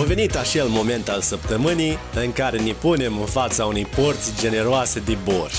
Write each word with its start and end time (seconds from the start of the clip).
A 0.00 0.04
venit 0.04 0.36
acel 0.36 0.66
moment 0.68 1.08
al 1.08 1.20
săptămânii 1.20 1.98
în 2.24 2.32
care 2.32 2.58
ne 2.58 2.72
punem 2.72 3.12
în 3.20 3.26
fața 3.26 3.64
unei 3.64 3.86
porți 3.96 4.40
generoase 4.40 5.00
de 5.00 5.16
borș. 5.24 5.54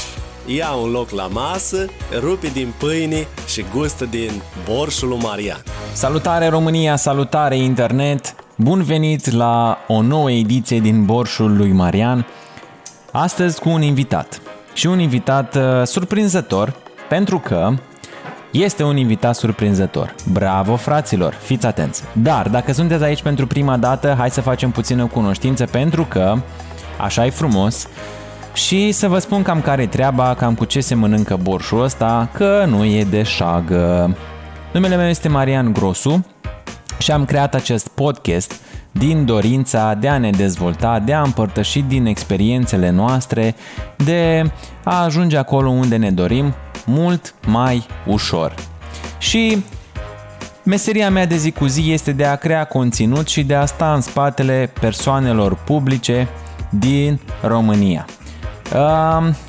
Ia 0.46 0.72
un 0.72 0.92
loc 0.92 1.10
la 1.10 1.28
masă, 1.28 1.86
rupe 2.20 2.48
din 2.48 2.74
pâine 2.78 3.28
și 3.48 3.66
gustă 3.76 4.06
din 4.06 4.32
borșul 4.66 5.08
lui 5.08 5.18
Marian. 5.18 5.64
Salutare 5.94 6.48
România, 6.48 6.96
salutare 6.96 7.58
internet! 7.58 8.36
Bun 8.56 8.84
venit 8.84 9.32
la 9.32 9.78
o 9.88 10.02
nouă 10.02 10.32
ediție 10.32 10.80
din 10.80 11.06
Borșul 11.06 11.58
lui 11.58 11.72
Marian. 11.72 12.26
Astăzi 13.12 13.60
cu 13.60 13.70
un 13.70 13.82
invitat. 13.82 14.42
Și 14.74 14.88
un 14.88 15.00
invitat 15.00 15.56
uh, 15.56 15.62
surprinzător, 15.84 16.76
pentru 17.10 17.40
că 17.40 17.70
este 18.54 18.84
un 18.84 18.98
invitat 18.98 19.36
surprinzător. 19.36 20.16
Bravo, 20.32 20.76
fraților, 20.76 21.34
fiți 21.34 21.66
atenți. 21.66 22.04
Dar, 22.12 22.50
dacă 22.50 22.74
sunteți 22.74 23.04
aici 23.04 23.22
pentru 23.22 23.48
prima 23.48 23.78
dată, 23.78 24.16
hai 24.18 24.30
să 24.30 24.42
facem 24.42 24.72
puțină 24.72 25.06
cunoștință 25.06 25.66
pentru 25.66 26.06
că, 26.06 26.36
așa 26.98 27.26
e 27.26 27.30
frumos, 27.30 27.88
și 28.54 28.92
să 28.92 29.08
vă 29.08 29.20
spun 29.20 29.42
cam 29.42 29.62
care 29.62 29.82
e 29.82 29.88
treaba, 29.88 30.34
cam 30.34 30.56
cu 30.56 30.66
ce 30.66 30.82
se 30.82 30.96
mănâncă 30.96 31.36
borșul 31.42 31.84
ăsta, 31.84 32.30
că 32.34 32.66
nu 32.68 32.84
e 32.86 33.04
de 33.04 33.24
șagă. 33.24 34.16
Numele 34.74 34.96
meu 34.96 35.08
este 35.08 35.28
Marian 35.28 35.74
Grosu 35.74 36.26
și 36.98 37.12
am 37.12 37.26
creat 37.26 37.56
acest 37.56 37.88
podcast 37.88 38.54
din 38.96 39.26
dorința 39.26 39.94
de 39.94 40.08
a 40.08 40.18
ne 40.18 40.30
dezvolta, 40.30 41.00
de 41.00 41.14
a 41.14 41.22
împărtăși 41.22 41.80
din 41.80 42.06
experiențele 42.06 42.90
noastre, 42.90 43.56
de 43.96 44.52
a 44.84 45.04
ajunge 45.04 45.38
acolo 45.38 45.70
unde 45.70 45.96
ne 45.96 46.12
dorim 46.12 46.54
mult 46.86 47.36
mai 47.48 47.86
ușor. 48.06 48.56
Și 49.18 49.64
meseria 50.64 51.10
mea 51.10 51.26
de 51.26 51.36
zi 51.36 51.52
cu 51.52 51.66
zi 51.66 51.92
este 51.92 52.12
de 52.12 52.26
a 52.26 52.36
crea 52.36 52.64
conținut 52.64 53.28
și 53.28 53.44
de 53.44 53.56
a 53.56 53.66
sta 53.66 53.94
în 53.94 54.02
spatele 54.02 54.72
persoanelor 54.80 55.56
publice 55.56 56.28
din 56.70 57.20
România. 57.42 58.06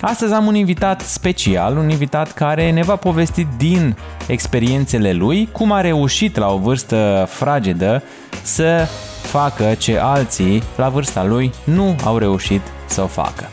Astăzi 0.00 0.32
am 0.32 0.46
un 0.46 0.54
invitat 0.54 1.00
special, 1.00 1.76
un 1.76 1.88
invitat 1.88 2.32
care 2.32 2.70
ne 2.70 2.82
va 2.82 2.96
povesti 2.96 3.46
din 3.56 3.96
experiențele 4.26 5.12
lui 5.12 5.48
cum 5.52 5.72
a 5.72 5.80
reușit 5.80 6.36
la 6.36 6.52
o 6.52 6.58
vârstă 6.58 7.26
fragedă 7.28 8.02
să 8.42 8.88
facă 9.26 9.74
ce 9.78 9.98
alții 9.98 10.62
la 10.76 10.88
vârsta 10.88 11.24
lui 11.24 11.52
nu 11.64 11.96
au 12.04 12.18
reușit 12.18 12.60
să 12.86 13.02
o 13.02 13.06
facă. 13.06 13.48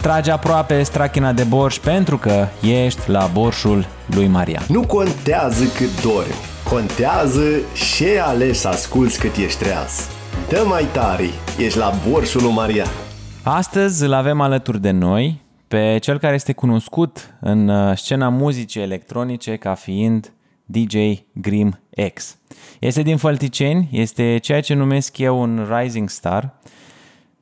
Trage 0.00 0.30
aproape 0.30 0.82
strachina 0.82 1.32
de 1.32 1.42
borș 1.42 1.78
pentru 1.78 2.18
că 2.18 2.46
ești 2.62 3.10
la 3.10 3.30
borșul 3.32 3.86
lui 4.14 4.26
Maria. 4.26 4.60
Nu 4.68 4.86
contează 4.86 5.64
cât 5.64 6.02
dormi, 6.02 6.34
contează 6.68 7.42
ce 7.96 8.20
ales 8.20 8.60
să 8.60 8.68
asculți 8.68 9.18
cât 9.18 9.36
ești 9.36 9.58
treaz. 9.58 10.08
Dă 10.48 10.64
mai 10.68 10.86
tare, 10.92 11.28
ești 11.58 11.78
la 11.78 11.92
borșul 12.08 12.42
lui 12.42 12.52
Maria. 12.52 12.84
Astăzi 13.42 14.04
îl 14.04 14.12
avem 14.12 14.40
alături 14.40 14.80
de 14.80 14.90
noi 14.90 15.44
pe 15.68 15.98
cel 16.00 16.18
care 16.18 16.34
este 16.34 16.52
cunoscut 16.52 17.34
în 17.40 17.68
uh, 17.68 17.96
scena 17.96 18.28
muzicii 18.28 18.82
electronice 18.82 19.56
ca 19.56 19.74
fiind 19.74 20.32
DJ 20.66 20.94
Grim 21.32 21.80
X. 22.14 22.38
Este 22.80 23.02
din 23.02 23.16
Fălticeni, 23.16 23.88
este 23.92 24.38
ceea 24.38 24.60
ce 24.60 24.74
numesc 24.74 25.18
eu 25.18 25.40
un 25.40 25.68
rising 25.78 26.08
star, 26.08 26.54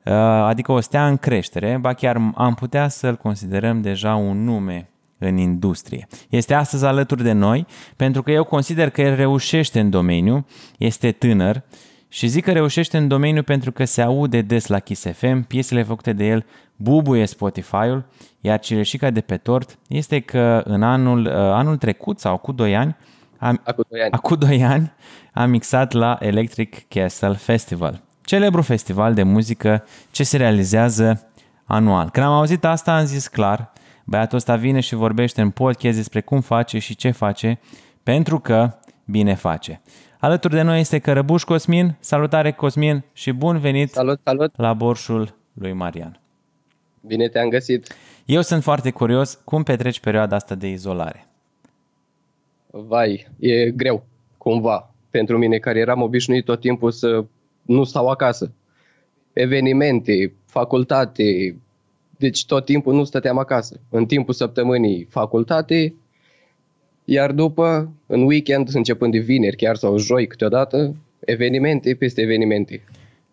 uh, 0.05 0.13
adică 0.47 0.71
o 0.71 0.79
stea 0.79 1.07
în 1.07 1.17
creștere, 1.17 1.77
ba 1.81 1.93
chiar 1.93 2.31
am 2.35 2.53
putea 2.53 2.87
să-l 2.87 3.15
considerăm 3.15 3.81
deja 3.81 4.15
un 4.15 4.43
nume 4.43 4.89
în 5.17 5.37
industrie. 5.37 6.07
Este 6.29 6.53
astăzi 6.53 6.85
alături 6.85 7.23
de 7.23 7.31
noi 7.31 7.65
pentru 7.95 8.23
că 8.23 8.31
eu 8.31 8.43
consider 8.43 8.89
că 8.89 9.01
el 9.01 9.15
reușește 9.15 9.79
în 9.79 9.89
domeniu, 9.89 10.45
este 10.77 11.11
tânăr 11.11 11.63
și 12.07 12.27
zic 12.27 12.43
că 12.43 12.51
reușește 12.51 12.97
în 12.97 13.07
domeniu 13.07 13.43
pentru 13.43 13.71
că 13.71 13.85
se 13.85 14.01
aude 14.01 14.41
des 14.41 14.67
la 14.67 14.79
Kiss 14.79 15.05
FM, 15.13 15.41
piesele 15.41 15.83
făcute 15.83 16.13
de 16.13 16.25
el 16.25 16.45
bubuie 16.75 17.25
Spotify-ul, 17.25 18.05
iar 18.41 18.59
cireșica 18.59 19.09
de 19.09 19.21
pe 19.21 19.37
tort 19.37 19.77
este 19.87 20.19
că 20.19 20.61
în 20.65 20.83
anul, 20.83 21.25
uh, 21.25 21.31
anul 21.33 21.77
trecut 21.77 22.19
sau 22.19 22.37
cu 22.37 22.51
2 22.51 22.75
ani, 22.75 22.95
am, 23.37 23.61
Acu 23.63 23.81
2 23.89 24.01
ani. 24.01 24.11
Acu 24.11 24.35
2 24.35 24.63
ani 24.63 24.93
am 25.33 25.49
mixat 25.49 25.91
la 25.91 26.17
Electric 26.19 26.87
Castle 26.87 27.33
Festival, 27.33 28.01
celebru 28.21 28.61
festival 28.61 29.13
de 29.13 29.23
muzică 29.23 29.83
ce 30.11 30.23
se 30.23 30.37
realizează 30.37 31.29
anual. 31.65 32.09
Când 32.09 32.25
am 32.25 32.31
auzit 32.31 32.65
asta 32.65 32.97
am 32.97 33.05
zis 33.05 33.27
clar, 33.27 33.73
băiatul 34.05 34.37
ăsta 34.37 34.55
vine 34.55 34.79
și 34.79 34.95
vorbește 34.95 35.41
în 35.41 35.49
podcast 35.49 35.97
despre 35.97 36.21
cum 36.21 36.41
face 36.41 36.79
și 36.79 36.95
ce 36.95 37.11
face, 37.11 37.59
pentru 38.03 38.39
că 38.39 38.77
bine 39.05 39.33
face. 39.33 39.81
Alături 40.19 40.53
de 40.53 40.61
noi 40.61 40.79
este 40.79 40.99
Cărăbuș 40.99 41.43
Cosmin. 41.43 41.95
Salutare 41.99 42.51
Cosmin 42.51 43.03
și 43.13 43.31
bun 43.31 43.57
venit 43.57 43.91
salut, 43.91 44.19
salut. 44.23 44.57
la 44.57 44.73
borșul 44.73 45.35
lui 45.53 45.73
Marian. 45.73 46.19
Bine 47.01 47.27
te-am 47.27 47.49
găsit. 47.49 47.95
Eu 48.25 48.41
sunt 48.41 48.63
foarte 48.63 48.91
curios 48.91 49.39
cum 49.43 49.63
petreci 49.63 49.99
perioada 49.99 50.35
asta 50.35 50.55
de 50.55 50.67
izolare. 50.67 51.27
Vai, 52.77 53.27
e 53.39 53.71
greu, 53.71 54.05
cumva, 54.37 54.93
pentru 55.09 55.37
mine 55.37 55.57
care 55.57 55.79
eram 55.79 56.01
obișnuit 56.01 56.45
tot 56.45 56.59
timpul 56.59 56.91
să 56.91 57.25
nu 57.61 57.83
stau 57.83 58.07
acasă. 58.07 58.51
Evenimente, 59.33 60.33
facultate, 60.45 61.55
deci 62.17 62.45
tot 62.45 62.65
timpul 62.65 62.93
nu 62.93 63.03
stăteam 63.03 63.37
acasă. 63.37 63.79
În 63.89 64.05
timpul 64.05 64.33
săptămânii 64.33 65.07
facultate, 65.09 65.93
iar 67.05 67.31
după, 67.31 67.91
în 68.05 68.21
weekend, 68.21 68.69
începând 68.73 69.11
de 69.11 69.19
vineri 69.19 69.55
chiar 69.55 69.75
sau 69.75 69.97
joi 69.97 70.27
câteodată, 70.27 70.95
evenimente 71.19 71.95
peste 71.95 72.21
evenimente. 72.21 72.83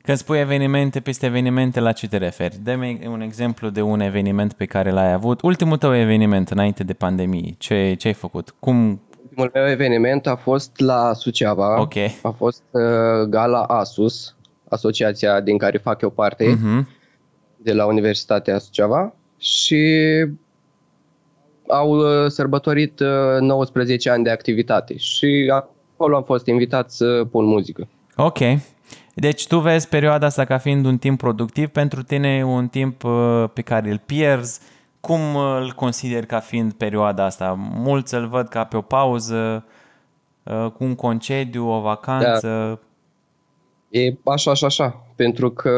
Când 0.03 0.16
spui 0.16 0.38
evenimente 0.38 1.00
peste 1.00 1.26
evenimente, 1.26 1.80
la 1.80 1.92
ce 1.92 2.09
te 2.09 2.16
referi? 2.16 2.56
Dă-mi 2.62 3.00
un 3.06 3.20
exemplu 3.20 3.69
de 3.69 3.80
un 3.80 4.00
eveniment 4.00 4.53
pe 4.53 4.64
care 4.64 4.91
l-ai 4.91 5.12
avut. 5.12 5.41
Ultimul 5.41 5.76
tău 5.76 5.97
eveniment 5.97 6.50
înainte 6.50 6.84
de 6.84 6.92
pandemie. 6.92 7.54
Ce, 7.59 7.94
ce 7.94 8.06
ai 8.06 8.14
făcut? 8.14 8.54
Cum... 8.59 9.00
Ultimul 9.22 9.50
meu 9.55 9.71
eveniment 9.71 10.27
a 10.27 10.37
fost 10.37 10.81
la 10.81 11.12
Suceava. 11.12 11.81
Ok. 11.81 11.94
A 12.22 12.31
fost 12.31 12.62
uh, 12.71 13.28
gala 13.28 13.62
ASUS, 13.62 14.37
asociația 14.69 15.41
din 15.41 15.59
care 15.59 15.78
fac 15.78 16.00
eu 16.00 16.10
parte, 16.10 16.55
uh-huh. 16.55 16.87
de 17.56 17.72
la 17.72 17.87
Universitatea 17.87 18.59
Suceava. 18.59 19.15
Și 19.38 19.87
au 21.69 21.91
uh, 21.91 22.31
sărbătorit 22.31 23.00
19 23.41 24.09
uh, 24.09 24.15
ani 24.15 24.25
de 24.25 24.31
activitate 24.31 24.97
și 24.97 25.53
acolo 25.54 26.16
am 26.16 26.22
fost 26.22 26.47
invitat 26.47 26.91
să 26.91 27.25
pun 27.31 27.44
muzică. 27.44 27.89
Ok. 28.16 28.39
Deci 29.15 29.47
tu 29.47 29.59
vezi 29.59 29.89
perioada 29.89 30.27
asta 30.27 30.44
ca 30.44 30.59
fiind 30.59 30.84
un 30.84 30.99
timp 30.99 31.19
productiv, 31.19 31.69
pentru 31.69 32.03
tine 32.03 32.44
un 32.44 32.69
timp 32.69 33.04
uh, 33.04 33.44
pe 33.53 33.62
care 33.62 33.91
îl 33.91 34.00
pierzi. 34.06 34.60
Cum 35.03 35.37
îl 35.37 35.73
consideri 35.77 36.27
ca 36.27 36.39
fiind 36.39 36.73
perioada 36.73 37.25
asta? 37.25 37.59
Mulți 37.75 38.15
îl 38.15 38.29
văd 38.29 38.49
ca 38.49 38.65
pe 38.65 38.77
o 38.77 38.81
pauză, 38.81 39.65
cu 40.45 40.85
un 40.85 40.95
concediu, 40.95 41.69
o 41.69 41.81
vacanță. 41.81 42.81
Da. 43.91 43.99
E 43.99 44.15
așa, 44.25 44.51
așa, 44.51 44.67
așa. 44.67 45.07
Pentru 45.17 45.51
că 45.51 45.71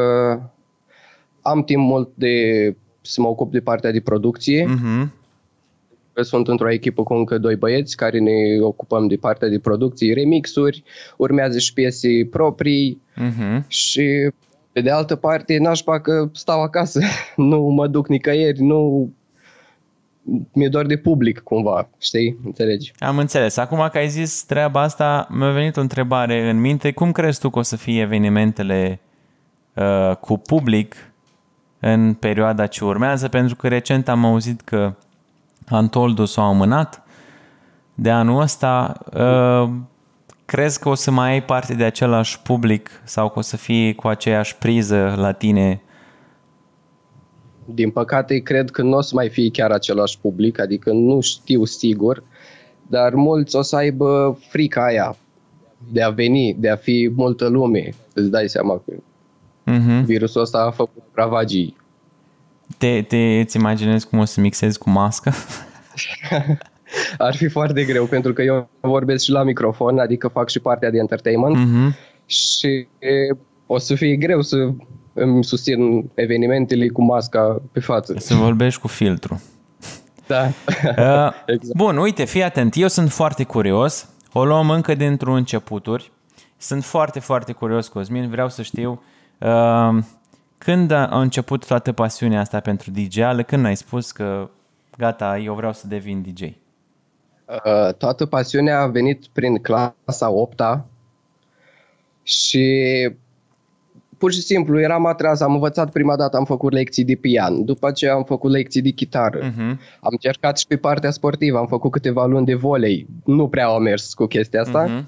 am 1.43 1.65
timp 1.65 1.83
mult 1.83 2.11
de 2.15 2.37
să 3.01 3.21
mă 3.21 3.29
ocup 3.29 3.53
de 3.53 3.61
partea 3.61 3.91
de 3.91 4.01
producție. 4.01 4.65
Uh-huh 4.65 5.23
sunt 6.23 6.49
într-o 6.49 6.71
echipă 6.71 7.03
cu 7.03 7.15
încă 7.15 7.39
doi 7.39 7.56
băieți 7.56 7.97
care 7.97 8.19
ne 8.19 8.61
ocupăm 8.61 9.06
de 9.06 9.17
partea 9.17 9.49
de 9.49 9.59
producție, 9.59 10.15
remixuri, 10.15 10.83
urmează 11.17 11.59
și 11.59 11.73
piese 11.73 12.29
proprii 12.31 13.01
uh-huh. 13.17 13.67
și 13.67 14.31
pe 14.75 14.81
de 14.81 14.91
altă 14.91 15.17
parte 15.17 15.59
nașpa 15.59 16.01
că 16.01 16.29
stau 16.33 16.62
acasă, 16.62 17.01
nu 17.37 17.61
mă 17.61 17.87
duc 17.87 18.09
nicăieri, 18.09 18.62
nu 18.62 19.11
mi-e 20.53 20.69
doar 20.69 20.87
de 20.87 20.97
public 20.97 21.41
cumva, 21.41 21.89
știi? 22.01 22.39
Înțelegi? 22.45 22.93
Am 22.99 23.19
înțeles. 23.19 23.57
Acum 23.57 23.89
că 23.93 23.99
ai 23.99 24.09
zis 24.09 24.45
treaba 24.45 24.81
asta, 24.81 25.27
mi-a 25.31 25.51
venit 25.51 25.77
o 25.77 25.81
întrebare 25.81 26.51
în 26.51 26.61
minte. 26.61 26.93
Cum 26.93 27.12
crezi 27.12 27.41
tu 27.41 27.51
că 27.51 27.59
o 27.59 27.62
să 27.62 27.77
fie 27.77 28.01
evenimentele 28.01 29.01
uh, 29.75 30.17
cu 30.21 30.37
public 30.37 30.94
în 31.81 32.15
perioada 32.15 32.67
ce 32.67 32.85
urmează? 32.85 33.29
Pentru 33.29 33.56
că 33.56 33.69
recent 33.69 34.09
am 34.09 34.25
auzit 34.25 34.61
că 34.61 34.94
Antoldu 35.69 36.25
s-a 36.25 36.43
amânat 36.43 37.03
de 37.94 38.11
anul 38.11 38.41
ăsta. 38.41 38.99
Uh, 39.12 39.70
crezi 40.44 40.81
că 40.81 40.88
o 40.88 40.94
să 40.94 41.11
mai 41.11 41.31
ai 41.31 41.44
parte 41.44 41.75
de 41.75 41.85
același 41.85 42.43
public 42.43 42.91
sau 43.05 43.29
că 43.31 43.38
o 43.38 43.43
să 43.43 43.56
fie 43.56 43.94
cu 43.94 44.08
aceeași 44.08 44.56
priză 44.56 45.14
la 45.17 45.32
tine? 45.32 45.82
Din 47.64 47.91
păcate, 47.91 48.38
cred 48.38 48.70
că 48.70 48.82
nu 48.82 48.96
o 48.96 49.00
să 49.00 49.11
mai 49.14 49.29
fie 49.29 49.50
chiar 49.50 49.70
același 49.70 50.19
public, 50.20 50.61
adică 50.61 50.93
nu 50.93 51.20
știu 51.20 51.64
sigur, 51.64 52.23
dar 52.87 53.14
mulți 53.14 53.56
o 53.56 53.62
să 53.62 53.76
aibă 53.76 54.38
frica 54.49 54.85
aia 54.85 55.17
de 55.93 56.02
a 56.02 56.11
veni, 56.11 56.56
de 56.58 56.69
a 56.69 56.76
fi 56.76 57.12
multă 57.17 57.46
lume. 57.49 57.94
Îți 58.14 58.31
dai 58.31 58.49
seama 58.49 58.82
că 58.85 58.93
uh-huh. 59.73 60.05
virusul 60.05 60.41
ăsta 60.41 60.58
a 60.58 60.70
făcut 60.70 61.02
ravagii 61.12 61.76
te, 62.79 63.02
te 63.02 63.17
îți 63.17 63.56
imaginezi 63.56 64.08
cum 64.08 64.19
o 64.19 64.25
să 64.25 64.41
mixezi 64.41 64.79
cu 64.79 64.91
mască? 64.91 65.32
Ar 67.19 67.37
fi 67.37 67.49
foarte 67.49 67.85
greu, 67.85 68.05
pentru 68.05 68.32
că 68.32 68.43
eu 68.43 68.69
vorbesc 68.81 69.25
și 69.25 69.31
la 69.31 69.43
microfon, 69.43 69.99
adică 69.99 70.29
fac 70.29 70.49
și 70.49 70.58
partea 70.58 70.91
de 70.91 70.99
entertainment 70.99 71.56
uh-huh. 71.56 71.96
și 72.26 72.87
o 73.67 73.79
să 73.79 73.94
fie 73.94 74.17
greu 74.17 74.43
să 74.43 74.56
îmi 75.12 75.44
susțin 75.44 76.11
evenimentele 76.14 76.88
cu 76.88 77.02
masca 77.02 77.62
pe 77.73 77.81
față. 77.81 78.14
Să 78.19 78.35
vorbești 78.35 78.81
cu 78.81 78.88
filtru. 78.88 79.43
Da. 80.26 80.46
Uh, 80.46 81.32
exact. 81.55 81.76
Bun, 81.76 81.96
uite, 81.96 82.25
fii 82.25 82.43
atent, 82.43 82.75
eu 82.76 82.88
sunt 82.88 83.11
foarte 83.11 83.44
curios, 83.44 84.08
o 84.32 84.44
luăm 84.44 84.70
încă 84.70 84.94
dintr 84.94 85.26
un 85.26 85.35
începuturi. 85.35 86.12
Sunt 86.56 86.85
foarte, 86.85 87.20
foarte 87.20 87.52
curios, 87.52 87.88
Cosmin, 87.88 88.29
vreau 88.29 88.49
să 88.49 88.62
știu 88.62 89.02
uh, 89.38 89.99
când 90.58 90.91
a 90.91 91.20
început 91.20 91.67
toată 91.67 91.93
pasiunea 91.93 92.41
asta 92.41 92.61
pentru 92.61 92.91
dj 92.91 93.19
când 93.46 93.64
ai 93.64 93.76
spus 93.76 94.12
că 94.12 94.50
gata, 94.96 95.38
eu 95.38 95.55
vreau 95.55 95.73
să 95.73 95.87
devin 95.87 96.23
DJ? 96.23 96.43
Uh, 97.46 97.94
toată 97.94 98.26
pasiunea 98.26 98.81
a 98.81 98.87
venit 98.87 99.26
prin 99.26 99.56
clasa 99.56 100.31
8 100.31 100.62
și 102.23 102.67
pur 104.19 104.32
și 104.32 104.41
simplu 104.41 104.81
eram 104.81 105.06
atras, 105.06 105.41
am 105.41 105.52
învățat 105.52 105.91
prima 105.91 106.17
dată, 106.17 106.37
am 106.37 106.44
făcut 106.44 106.73
lecții 106.73 107.05
de 107.05 107.14
pian, 107.14 107.64
după 107.64 107.91
ce 107.91 108.08
am 108.08 108.25
făcut 108.25 108.50
lecții 108.50 108.82
de 108.82 108.91
chitară, 108.91 109.38
uh-huh. 109.38 109.79
am 110.00 110.11
încercat 110.11 110.58
și 110.58 110.67
pe 110.67 110.76
partea 110.76 111.11
sportivă, 111.11 111.58
am 111.58 111.67
făcut 111.67 111.91
câteva 111.91 112.26
luni 112.26 112.46
de 112.46 112.55
volei, 112.55 113.06
nu 113.25 113.49
prea 113.49 113.67
au 113.67 113.79
mers 113.79 114.14
cu 114.14 114.26
chestia 114.26 114.61
asta 114.61 114.87
uh-huh. 114.87 115.05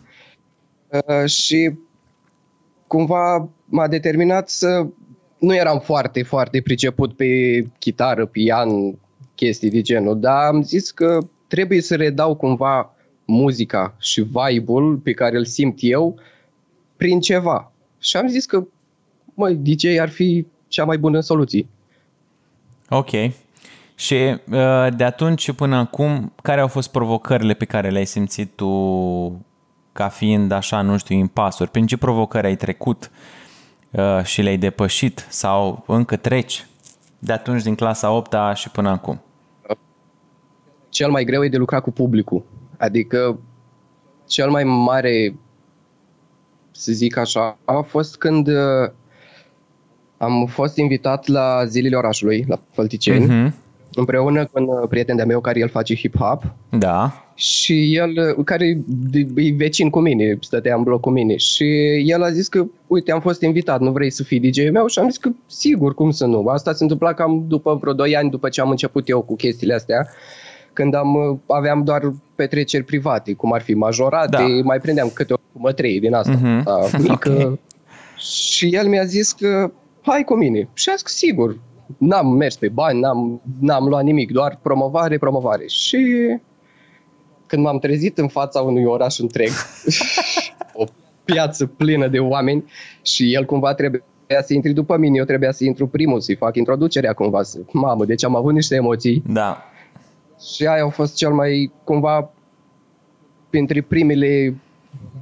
uh, 0.90 1.28
și 1.28 1.72
cumva 2.86 3.48
m-a 3.64 3.88
determinat 3.88 4.48
să 4.48 4.86
nu 5.38 5.54
eram 5.54 5.78
foarte, 5.78 6.22
foarte 6.22 6.60
priceput 6.60 7.16
pe 7.16 7.26
chitară, 7.78 8.26
pian, 8.26 8.98
chestii 9.34 9.70
de 9.70 9.80
genul, 9.80 10.20
dar 10.20 10.44
am 10.44 10.62
zis 10.62 10.90
că 10.90 11.18
trebuie 11.46 11.80
să 11.80 11.96
redau 11.96 12.34
cumva 12.34 12.94
muzica 13.24 13.94
și 13.98 14.22
vibe-ul 14.22 14.96
pe 14.96 15.12
care 15.12 15.36
îl 15.36 15.44
simt 15.44 15.78
eu 15.80 16.18
prin 16.96 17.20
ceva. 17.20 17.72
Și 17.98 18.16
am 18.16 18.28
zis 18.28 18.46
că, 18.46 18.66
măi, 19.34 19.54
DJ 19.54 19.84
ar 19.98 20.08
fi 20.08 20.46
cea 20.68 20.84
mai 20.84 20.98
bună 20.98 21.20
soluție. 21.20 21.66
Ok. 22.88 23.10
Și 23.94 24.14
uh, 24.14 24.86
de 24.96 25.04
atunci 25.04 25.52
până 25.52 25.76
acum, 25.76 26.32
care 26.42 26.60
au 26.60 26.68
fost 26.68 26.90
provocările 26.90 27.54
pe 27.54 27.64
care 27.64 27.90
le-ai 27.90 28.06
simțit 28.06 28.50
tu 28.54 29.44
ca 29.92 30.08
fiind 30.08 30.52
așa, 30.52 30.82
nu 30.82 30.96
știu, 30.96 31.16
impasuri? 31.16 31.70
Prin 31.70 31.86
ce 31.86 31.96
provocări 31.96 32.46
ai 32.46 32.56
trecut 32.56 33.10
uh, 33.90 34.22
și 34.24 34.42
le-ai 34.42 34.56
depășit 34.56 35.26
sau 35.28 35.84
încă 35.86 36.16
treci 36.16 36.66
de 37.18 37.32
atunci 37.32 37.62
din 37.62 37.74
clasa 37.74 38.10
8 38.10 38.34
și 38.54 38.70
până 38.70 38.88
acum? 38.88 39.20
Cel 40.96 41.10
mai 41.10 41.24
greu 41.24 41.44
e 41.44 41.48
de 41.48 41.56
lucra 41.56 41.80
cu 41.80 41.90
publicul. 41.90 42.44
Adică 42.76 43.38
cel 44.26 44.50
mai 44.50 44.64
mare 44.64 45.34
să 46.70 46.92
zic 46.92 47.16
așa, 47.16 47.58
a 47.64 47.80
fost 47.80 48.16
când 48.16 48.48
uh, 48.48 48.90
am 50.16 50.46
fost 50.46 50.76
invitat 50.76 51.26
la 51.26 51.64
zilele 51.64 51.96
orașului, 51.96 52.44
la 52.48 52.60
Fălticeni, 52.70 53.24
uh-huh. 53.24 53.52
împreună 53.94 54.44
cu 54.44 54.62
un 54.62 54.68
uh, 54.68 54.88
prieten 54.88 55.16
de-a 55.16 55.24
meu 55.24 55.40
care 55.40 55.58
el 55.58 55.68
face 55.68 55.94
hip-hop. 55.94 56.54
Da. 56.70 57.24
Și 57.34 57.96
el, 57.96 58.34
uh, 58.36 58.44
care 58.44 58.66
e 59.34 59.52
vecin 59.56 59.90
cu 59.90 60.00
mine, 60.00 60.38
stătea 60.40 60.74
în 60.74 60.82
bloc 60.82 61.00
cu 61.00 61.10
mine 61.10 61.36
și 61.36 61.64
el 62.06 62.22
a 62.22 62.30
zis 62.30 62.48
că, 62.48 62.66
uite, 62.86 63.12
am 63.12 63.20
fost 63.20 63.42
invitat, 63.42 63.80
nu 63.80 63.92
vrei 63.92 64.10
să 64.10 64.22
fii 64.22 64.40
DJ-ul 64.40 64.72
meu? 64.72 64.86
Și 64.86 64.98
am 64.98 65.08
zis 65.08 65.18
că, 65.18 65.30
sigur, 65.46 65.94
cum 65.94 66.10
să 66.10 66.26
nu? 66.26 66.46
Asta 66.46 66.72
se 66.72 66.82
întâmpla 66.82 67.12
cam 67.12 67.44
după 67.48 67.74
vreo 67.74 67.92
2 67.92 68.16
ani 68.16 68.30
după 68.30 68.48
ce 68.48 68.60
am 68.60 68.70
început 68.70 69.08
eu 69.08 69.22
cu 69.22 69.36
chestiile 69.36 69.74
astea 69.74 70.08
când 70.76 70.94
am, 70.94 71.42
aveam 71.46 71.84
doar 71.84 72.12
petreceri 72.34 72.84
private, 72.84 73.32
cum 73.32 73.52
ar 73.52 73.62
fi 73.62 73.74
majorate, 73.74 74.36
da. 74.36 74.46
mai 74.64 74.78
prindeam 74.78 75.10
câte 75.14 75.32
o 75.32 75.36
mătrei 75.52 76.00
din 76.00 76.14
asta, 76.14 76.36
uh-huh. 76.36 76.62
da, 76.64 76.98
mică. 76.98 77.30
Okay. 77.30 77.60
Și 78.16 78.74
el 78.74 78.88
mi-a 78.88 79.04
zis 79.04 79.32
că 79.32 79.72
hai 80.00 80.24
cu 80.24 80.34
mine. 80.34 80.68
Și 80.72 80.88
a 80.88 80.92
zis 80.92 81.02
că 81.02 81.08
sigur, 81.08 81.58
n-am 81.98 82.28
mers 82.28 82.56
pe 82.56 82.68
bani, 82.68 83.00
n-am, 83.00 83.40
n-am 83.60 83.88
luat 83.88 84.04
nimic, 84.04 84.32
doar 84.32 84.58
promovare, 84.62 85.18
promovare. 85.18 85.66
Și 85.66 85.98
când 87.46 87.62
m-am 87.62 87.78
trezit 87.78 88.18
în 88.18 88.28
fața 88.28 88.60
unui 88.60 88.84
oraș 88.84 89.18
întreg, 89.18 89.50
o 90.82 90.84
piață 91.24 91.66
plină 91.66 92.08
de 92.08 92.18
oameni 92.18 92.64
și 93.02 93.34
el 93.34 93.44
cumva 93.44 93.74
trebuie 93.74 94.04
să 94.44 94.54
intri 94.54 94.72
după 94.72 94.96
mine, 94.96 95.16
eu 95.16 95.24
trebuia 95.24 95.52
să 95.52 95.64
intru 95.64 95.86
primul, 95.86 96.20
să-i 96.20 96.36
fac 96.36 96.56
introducerea 96.56 97.12
cumva. 97.12 97.42
Să... 97.42 97.58
Mamă, 97.72 98.04
deci 98.04 98.24
am 98.24 98.36
avut 98.36 98.52
niște 98.52 98.74
emoții. 98.74 99.22
Da. 99.26 99.64
Și 100.54 100.66
aia 100.66 100.82
au 100.82 100.90
fost 100.90 101.16
cel 101.16 101.32
mai, 101.32 101.72
cumva, 101.84 102.30
printre 103.50 103.80
primele 103.80 104.56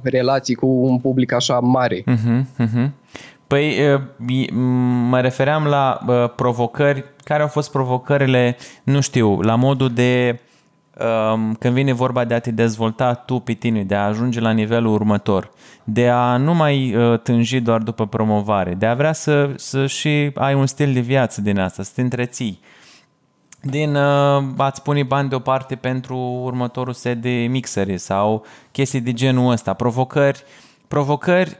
relații 0.03 0.55
cu 0.55 0.67
un 0.67 0.99
public 0.99 1.31
așa 1.31 1.59
mare. 1.59 2.01
Uh-huh, 2.01 2.41
uh-huh. 2.65 2.89
Păi 3.47 3.75
mă 5.09 5.21
refeream 5.21 5.65
la 5.65 5.99
provocări, 6.35 7.03
care 7.23 7.41
au 7.41 7.47
fost 7.47 7.71
provocările, 7.71 8.57
nu 8.83 9.01
știu, 9.01 9.41
la 9.41 9.55
modul 9.55 9.93
de 9.93 10.39
când 11.59 11.73
vine 11.73 11.93
vorba 11.93 12.25
de 12.25 12.33
a 12.33 12.39
te 12.39 12.51
dezvolta 12.51 13.13
tu 13.13 13.39
pe 13.39 13.53
tine, 13.53 13.83
de 13.83 13.95
a 13.95 14.05
ajunge 14.05 14.39
la 14.39 14.51
nivelul 14.51 14.93
următor, 14.93 15.51
de 15.83 16.09
a 16.09 16.37
nu 16.37 16.53
mai 16.53 16.95
tânji 17.23 17.59
doar 17.59 17.81
după 17.81 18.07
promovare, 18.07 18.73
de 18.73 18.85
a 18.85 18.93
vrea 18.93 19.13
să, 19.13 19.53
să 19.55 19.85
și 19.85 20.31
ai 20.35 20.53
un 20.53 20.65
stil 20.65 20.93
de 20.93 20.99
viață 20.99 21.41
din 21.41 21.59
asta, 21.59 21.83
să 21.83 21.91
te 21.95 22.01
întreții. 22.01 22.59
Uh, 22.61 22.74
din 23.65 23.95
uh, 23.95 24.43
ați 24.57 24.81
pune 24.81 25.03
bani 25.03 25.29
deoparte 25.29 25.75
pentru 25.75 26.17
următorul 26.43 26.93
set 26.93 27.21
de 27.21 27.29
mixere 27.29 27.97
sau 27.97 28.45
chestii 28.71 29.01
de 29.01 29.13
genul 29.13 29.51
ăsta, 29.51 29.73
provocări, 29.73 30.43
provocări 30.87 31.59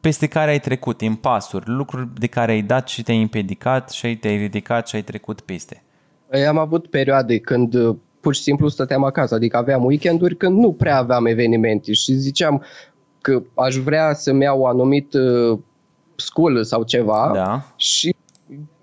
peste 0.00 0.26
care 0.26 0.50
ai 0.50 0.60
trecut, 0.60 1.00
impasuri, 1.00 1.68
lucruri 1.68 2.08
de 2.18 2.26
care 2.26 2.52
ai 2.52 2.62
dat 2.62 2.88
și 2.88 3.02
te-ai 3.02 3.20
împiedicat 3.20 3.90
și 3.90 4.16
te-ai 4.16 4.36
ridicat 4.36 4.88
și 4.88 4.94
ai 4.94 5.02
trecut 5.02 5.40
peste. 5.40 5.82
Păi 6.30 6.46
am 6.46 6.58
avut 6.58 6.86
perioade 6.86 7.38
când 7.38 7.74
uh, 7.74 7.96
pur 8.20 8.34
și 8.34 8.42
simplu 8.42 8.68
stăteam 8.68 9.04
acasă, 9.04 9.34
adică 9.34 9.56
aveam 9.56 9.84
weekenduri 9.84 10.36
când 10.36 10.58
nu 10.58 10.72
prea 10.72 10.96
aveam 10.96 11.26
evenimente 11.26 11.92
și 11.92 12.12
ziceam 12.12 12.64
că 13.20 13.42
aș 13.54 13.76
vrea 13.76 14.12
să-mi 14.14 14.42
iau 14.42 14.64
anumit 14.64 15.14
uh, 15.14 15.58
school 16.16 16.64
sau 16.64 16.82
ceva 16.82 17.30
da. 17.34 17.62
și 17.76 18.15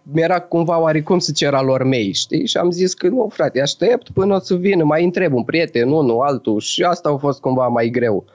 mi-era 0.04 0.40
cumva 0.40 0.80
oarecum 0.80 1.20
să 1.20 1.32
cer 1.32 1.62
lor 1.62 1.84
mei, 1.84 2.14
știi? 2.14 2.48
Și 2.48 2.58
am 2.58 2.72
zis 2.72 2.94
că 2.94 3.08
nu, 3.08 3.30
frate, 3.32 3.62
aștept 3.62 4.10
până 4.10 4.36
o 4.36 4.40
să 4.40 4.56
vină, 4.56 4.84
mai 4.84 5.04
întreb 5.04 5.34
un 5.34 5.44
prieten, 5.44 5.92
unul, 5.92 6.22
altul 6.22 6.60
și 6.60 6.84
asta 6.84 7.10
a 7.10 7.18
fost 7.18 7.40
cumva 7.40 7.68
mai 7.68 7.90
greu. 7.90 8.26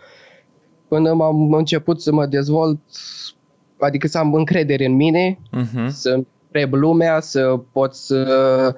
Până 0.88 1.12
m-am 1.12 1.52
început 1.52 2.00
să 2.00 2.12
mă 2.12 2.26
dezvolt, 2.26 2.80
adică 3.78 4.06
să 4.06 4.18
am 4.18 4.34
încredere 4.34 4.84
în 4.84 4.94
mine, 4.94 5.38
uh-huh. 5.56 5.88
să 5.88 6.10
întreb 6.10 6.72
lumea, 6.72 7.20
să 7.20 7.60
pot 7.72 7.94
să 7.94 8.74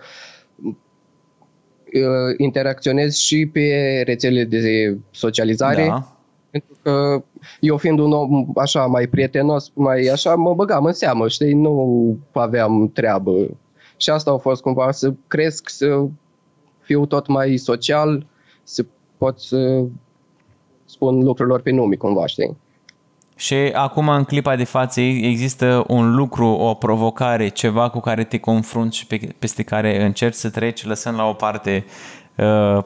uh, 0.63 2.35
interacționez 2.37 3.15
și 3.15 3.47
pe 3.47 4.03
rețelele 4.07 4.45
de 4.45 4.97
socializare. 5.11 5.87
Da 5.87 6.20
pentru 6.51 6.77
că 6.83 7.23
eu 7.61 7.77
fiind 7.77 7.99
un 7.99 8.13
om 8.13 8.47
așa 8.57 8.87
mai 8.87 9.07
prietenos, 9.07 9.71
mai 9.75 10.07
așa, 10.13 10.35
mă 10.35 10.55
băgam 10.55 10.85
în 10.85 10.93
seamă, 10.93 11.29
știi, 11.29 11.53
nu 11.53 12.19
aveam 12.33 12.91
treabă. 12.95 13.33
Și 13.97 14.11
asta 14.11 14.31
a 14.31 14.37
fost 14.37 14.63
cumva 14.63 14.91
să 14.91 15.13
cresc, 15.27 15.69
să 15.69 16.05
fiu 16.81 17.07
tot 17.07 17.27
mai 17.27 17.57
social, 17.57 18.27
să 18.63 18.85
pot 19.19 19.41
să 19.41 19.85
spun 20.85 21.19
lucrurilor 21.19 21.61
pe 21.61 21.71
nume 21.71 21.95
cumva, 21.95 22.27
știi? 22.27 22.57
Și 23.37 23.55
acum, 23.55 24.09
în 24.09 24.25
clipa 24.25 24.57
de 24.57 24.65
față, 24.65 25.01
există 25.01 25.85
un 25.89 26.15
lucru, 26.15 26.47
o 26.47 26.75
provocare, 26.75 27.49
ceva 27.49 27.91
cu 27.91 28.01
care 28.01 28.25
te 28.25 28.39
confrunți 28.39 28.97
și 28.97 29.07
pe, 29.07 29.35
peste 29.39 29.63
care 29.63 30.05
încerci 30.05 30.35
să 30.35 30.51
treci, 30.51 30.85
lăsând 30.85 31.17
la 31.17 31.25
o 31.25 31.33
parte 31.33 31.85
Uh, 31.85 32.30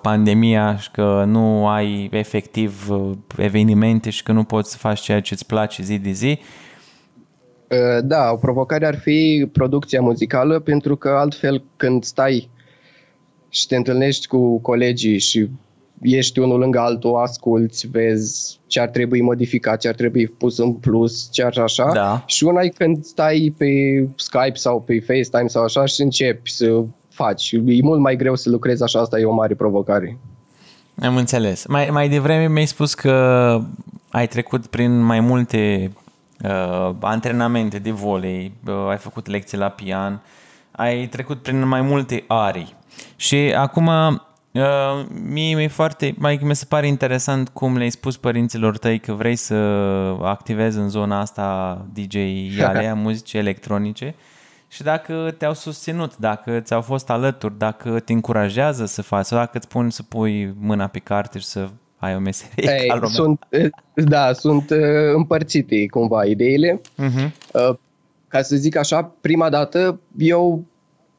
pandemia 0.00 0.76
și 0.76 0.90
că 0.90 1.24
nu 1.26 1.66
ai 1.66 2.08
efectiv 2.12 2.90
uh, 2.90 3.10
evenimente 3.36 4.10
și 4.10 4.22
că 4.22 4.32
nu 4.32 4.44
poți 4.44 4.70
să 4.70 4.76
faci 4.76 5.00
ceea 5.00 5.20
ce 5.20 5.34
îți 5.34 5.46
place 5.46 5.82
zi 5.82 5.98
de 5.98 6.10
zi? 6.10 6.38
Uh, 7.70 8.04
da, 8.04 8.30
o 8.32 8.36
provocare 8.36 8.86
ar 8.86 8.98
fi 8.98 9.48
producția 9.52 10.00
muzicală, 10.00 10.58
pentru 10.58 10.96
că 10.96 11.08
altfel 11.08 11.64
când 11.76 12.04
stai 12.04 12.50
și 13.48 13.66
te 13.66 13.76
întâlnești 13.76 14.26
cu 14.26 14.60
colegii 14.60 15.18
și 15.18 15.48
ești 16.02 16.38
unul 16.38 16.58
lângă 16.58 16.78
altul, 16.78 17.16
asculți, 17.16 17.86
vezi 17.86 18.60
ce 18.66 18.80
ar 18.80 18.88
trebui 18.88 19.20
modificat, 19.20 19.80
ce 19.80 19.88
ar 19.88 19.94
trebui 19.94 20.26
pus 20.26 20.58
în 20.58 20.72
plus, 20.72 21.28
ce 21.32 21.42
ar 21.42 21.58
așa. 21.58 21.90
Da. 21.92 22.22
Și 22.26 22.44
una 22.44 22.62
e 22.62 22.68
când 22.68 23.04
stai 23.04 23.54
pe 23.58 23.66
Skype 24.16 24.54
sau 24.54 24.80
pe 24.80 25.00
FaceTime 25.00 25.48
sau 25.48 25.62
așa 25.62 25.84
și 25.84 26.02
începi 26.02 26.50
să 26.50 26.84
faci. 27.14 27.52
E 27.52 27.82
mult 27.82 28.00
mai 28.00 28.16
greu 28.16 28.34
să 28.34 28.50
lucrezi 28.50 28.82
așa, 28.82 29.00
asta 29.00 29.18
e 29.18 29.24
o 29.24 29.34
mare 29.34 29.54
provocare. 29.54 30.18
Am 31.02 31.16
înțeles. 31.16 31.66
Mai, 31.66 31.88
mai 31.90 32.08
devreme 32.08 32.48
mi-ai 32.48 32.66
spus 32.66 32.94
că 32.94 33.58
ai 34.10 34.28
trecut 34.28 34.66
prin 34.66 35.02
mai 35.02 35.20
multe 35.20 35.92
uh, 36.44 36.94
antrenamente 37.00 37.78
de 37.78 37.90
volei, 37.90 38.52
uh, 38.66 38.88
ai 38.88 38.98
făcut 38.98 39.26
lecții 39.26 39.58
la 39.58 39.68
pian, 39.68 40.22
ai 40.70 41.06
trecut 41.06 41.42
prin 41.42 41.68
mai 41.68 41.80
multe 41.80 42.24
arii. 42.26 42.74
Și 43.16 43.36
acum 43.56 43.90
Uh, 44.54 45.06
mie 45.30 45.54
mi-e 45.54 45.68
foarte, 45.68 46.14
mai 46.18 46.40
mi 46.42 46.56
se 46.56 46.64
pare 46.64 46.86
interesant 46.86 47.48
cum 47.48 47.76
le-ai 47.76 47.90
spus 47.90 48.16
părinților 48.16 48.78
tăi 48.78 48.98
că 48.98 49.12
vrei 49.12 49.36
să 49.36 49.54
activezi 50.22 50.78
în 50.78 50.88
zona 50.88 51.20
asta 51.20 51.78
DJ 51.92 52.16
alea, 52.60 52.94
muzici 53.04 53.32
electronice 53.32 54.14
și 54.74 54.82
dacă 54.82 55.34
te-au 55.38 55.54
susținut, 55.54 56.16
dacă 56.16 56.60
ți-au 56.60 56.80
fost 56.80 57.10
alături, 57.10 57.58
dacă 57.58 58.00
te 58.00 58.12
încurajează 58.12 58.84
să 58.84 59.02
faci 59.02 59.24
sau 59.24 59.38
dacă 59.38 59.50
îți 59.56 59.66
spun 59.66 59.90
să 59.90 60.02
pui 60.02 60.54
mâna 60.60 60.86
pe 60.86 60.98
carte 60.98 61.38
și 61.38 61.44
să 61.44 61.68
ai 61.96 62.14
o 62.14 62.18
meserie 62.18 62.78
Ei, 62.80 62.88
ca 62.88 62.94
lumea. 62.94 63.08
sunt, 63.10 63.46
Da, 63.94 64.32
sunt 64.32 64.70
uh, 64.70 64.78
împărțite 65.14 65.86
cumva 65.86 66.24
ideile. 66.24 66.80
Uh-huh. 66.80 67.30
Uh, 67.52 67.74
ca 68.28 68.42
să 68.42 68.56
zic 68.56 68.76
așa, 68.76 69.12
prima 69.20 69.48
dată 69.50 70.00
eu 70.18 70.64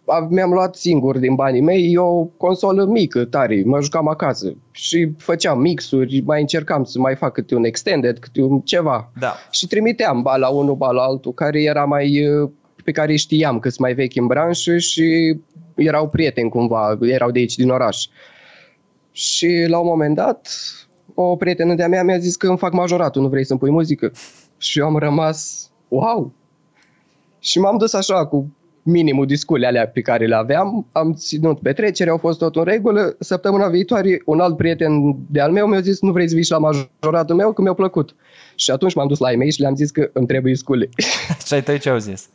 a- 0.06 0.28
mi-am 0.30 0.52
luat 0.52 0.76
singur 0.76 1.18
din 1.18 1.36
banii 1.36 1.62
mei 1.62 1.98
o 1.98 2.24
consolă 2.24 2.86
mică, 2.86 3.26
tare, 3.26 3.62
mă 3.66 3.82
jucam 3.82 4.08
acasă 4.08 4.54
și 4.72 5.12
făceam 5.18 5.60
mixuri, 5.60 6.22
mai 6.26 6.42
încercam 6.42 6.84
să 6.84 7.00
mai 7.00 7.16
fac 7.16 7.32
câte 7.34 7.56
un 7.56 7.64
extended, 7.64 8.20
câte 8.20 8.42
un 8.42 8.60
ceva. 8.60 9.12
Da. 9.20 9.34
Și 9.52 9.68
trimiteam 9.68 10.22
ba 10.22 10.36
la 10.36 10.48
unul, 10.48 10.76
ba 10.76 10.92
la 10.92 11.02
altul, 11.02 11.34
care 11.34 11.62
era 11.62 11.86
mai, 11.86 12.28
uh, 12.28 12.50
pe 12.86 12.92
care 12.92 13.16
știam 13.16 13.60
că 13.60 13.70
sunt 13.70 13.80
mai 13.80 13.94
vechi 13.94 14.16
în 14.16 14.28
branșă 14.28 14.78
și 14.78 15.38
erau 15.76 16.10
prieteni 16.10 16.50
cumva, 16.50 16.98
erau 17.02 17.32
de 17.32 17.40
aici 17.40 17.56
din 17.56 17.70
oraș. 17.70 18.06
Și 19.12 19.66
la 19.68 19.80
un 19.80 19.88
moment 19.88 20.16
dat, 20.16 20.50
o 21.14 21.36
prietenă 21.36 21.74
de-a 21.74 21.88
mea 21.88 22.04
mi-a 22.04 22.18
zis 22.18 22.36
că 22.36 22.48
îmi 22.48 22.58
fac 22.58 22.74
majoratul, 22.74 23.22
nu 23.22 23.28
vrei 23.28 23.46
să-mi 23.46 23.60
pui 23.60 23.70
muzică? 23.70 24.12
Și 24.58 24.80
eu 24.80 24.86
am 24.86 24.98
rămas, 24.98 25.70
wow! 25.88 26.34
Și 27.40 27.60
m-am 27.60 27.78
dus 27.78 27.94
așa 27.94 28.26
cu 28.26 28.56
minimul 28.84 29.26
discule 29.26 29.68
alea 29.68 29.88
pe 29.88 30.02
care 30.02 30.26
le 30.26 30.36
aveam, 30.36 30.88
am 30.92 31.14
ținut 31.14 31.60
petrecere, 31.60 32.10
au 32.10 32.18
fost 32.18 32.38
tot 32.38 32.56
în 32.56 32.64
regulă. 32.64 33.16
Săptămâna 33.20 33.68
viitoare, 33.68 34.22
un 34.26 34.40
alt 34.40 34.58
prieten 34.58 35.16
de-al 35.30 35.52
meu 35.52 35.68
mi-a 35.68 35.80
zis, 35.80 36.02
nu 36.02 36.12
vrei 36.12 36.28
să 36.28 36.36
vii 36.36 36.44
și 36.44 36.52
la 36.52 36.58
majoratul 36.58 37.36
meu, 37.36 37.54
că 37.54 37.62
mi-a 37.62 37.74
plăcut. 37.74 38.16
Și 38.56 38.72
atunci 38.72 38.94
m-am 38.94 39.08
dus 39.08 39.20
la 39.20 39.32
ei 39.32 39.38
mei 39.38 39.52
și 39.52 39.62
le-am 39.62 39.76
zis 39.76 39.92
că 39.92 40.10
îmi 40.14 40.28
trebuie 40.28 40.56
scule. 40.56 40.90
Și 41.46 41.54
ai 41.54 41.64
tăi 41.64 41.80
ce 41.80 41.90
au 41.90 41.98
zis? 41.98 42.30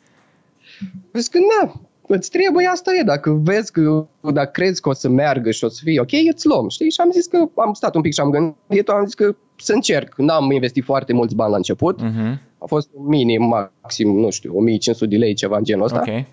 Zic 1.13 1.33
că 1.33 1.39
na, 1.39 1.81
îți 2.07 2.31
trebuie, 2.31 2.67
asta 2.67 2.91
e. 3.01 3.03
Dacă 3.03 3.31
vezi 3.31 3.73
că, 3.73 4.07
dacă 4.33 4.51
crezi 4.51 4.81
că 4.81 4.89
o 4.89 4.93
să 4.93 5.09
meargă 5.09 5.51
și 5.51 5.65
o 5.65 5.69
să 5.69 5.81
fie 5.85 6.01
ok, 6.01 6.13
îți 6.33 6.47
luăm, 6.47 6.69
știi? 6.69 6.91
Și 6.91 7.01
am 7.01 7.11
zis 7.11 7.27
că 7.27 7.49
am 7.57 7.73
stat 7.73 7.95
un 7.95 8.01
pic 8.01 8.13
și 8.13 8.21
am 8.21 8.31
gândit, 8.31 8.89
am 8.89 9.05
zis 9.05 9.15
că 9.15 9.37
să 9.57 9.73
încerc. 9.73 10.15
N-am 10.17 10.51
investit 10.51 10.85
foarte 10.85 11.13
mulți 11.13 11.35
bani 11.35 11.51
la 11.51 11.57
început. 11.57 12.01
Uh-huh. 12.03 12.39
A 12.59 12.65
fost 12.67 12.89
minim, 13.07 13.43
maxim, 13.83 14.19
nu 14.19 14.31
știu, 14.31 14.57
1500 14.57 15.07
de 15.11 15.17
lei, 15.17 15.35
ceva 15.35 15.57
în 15.57 15.65
genul 15.65 15.85
ăsta. 15.85 16.05
Ok. 16.07 16.25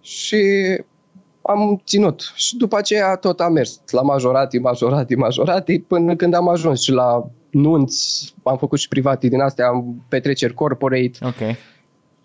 Și 0.00 0.42
am 1.42 1.82
ținut. 1.86 2.32
Și 2.34 2.56
după 2.56 2.76
aceea 2.76 3.16
tot 3.16 3.40
am 3.40 3.52
mers 3.52 3.80
la 3.90 4.02
majorati, 4.02 4.58
majorati, 4.58 5.14
majorati, 5.14 5.78
până 5.78 6.16
când 6.16 6.34
am 6.34 6.48
ajuns 6.48 6.80
și 6.80 6.90
la 6.90 7.30
nunți, 7.50 8.34
am 8.42 8.56
făcut 8.56 8.78
și 8.78 8.88
private 8.88 9.28
din 9.28 9.40
astea, 9.40 9.66
am 9.66 10.04
petreceri 10.08 10.54
corporate, 10.54 11.12
Ok. 11.20 11.56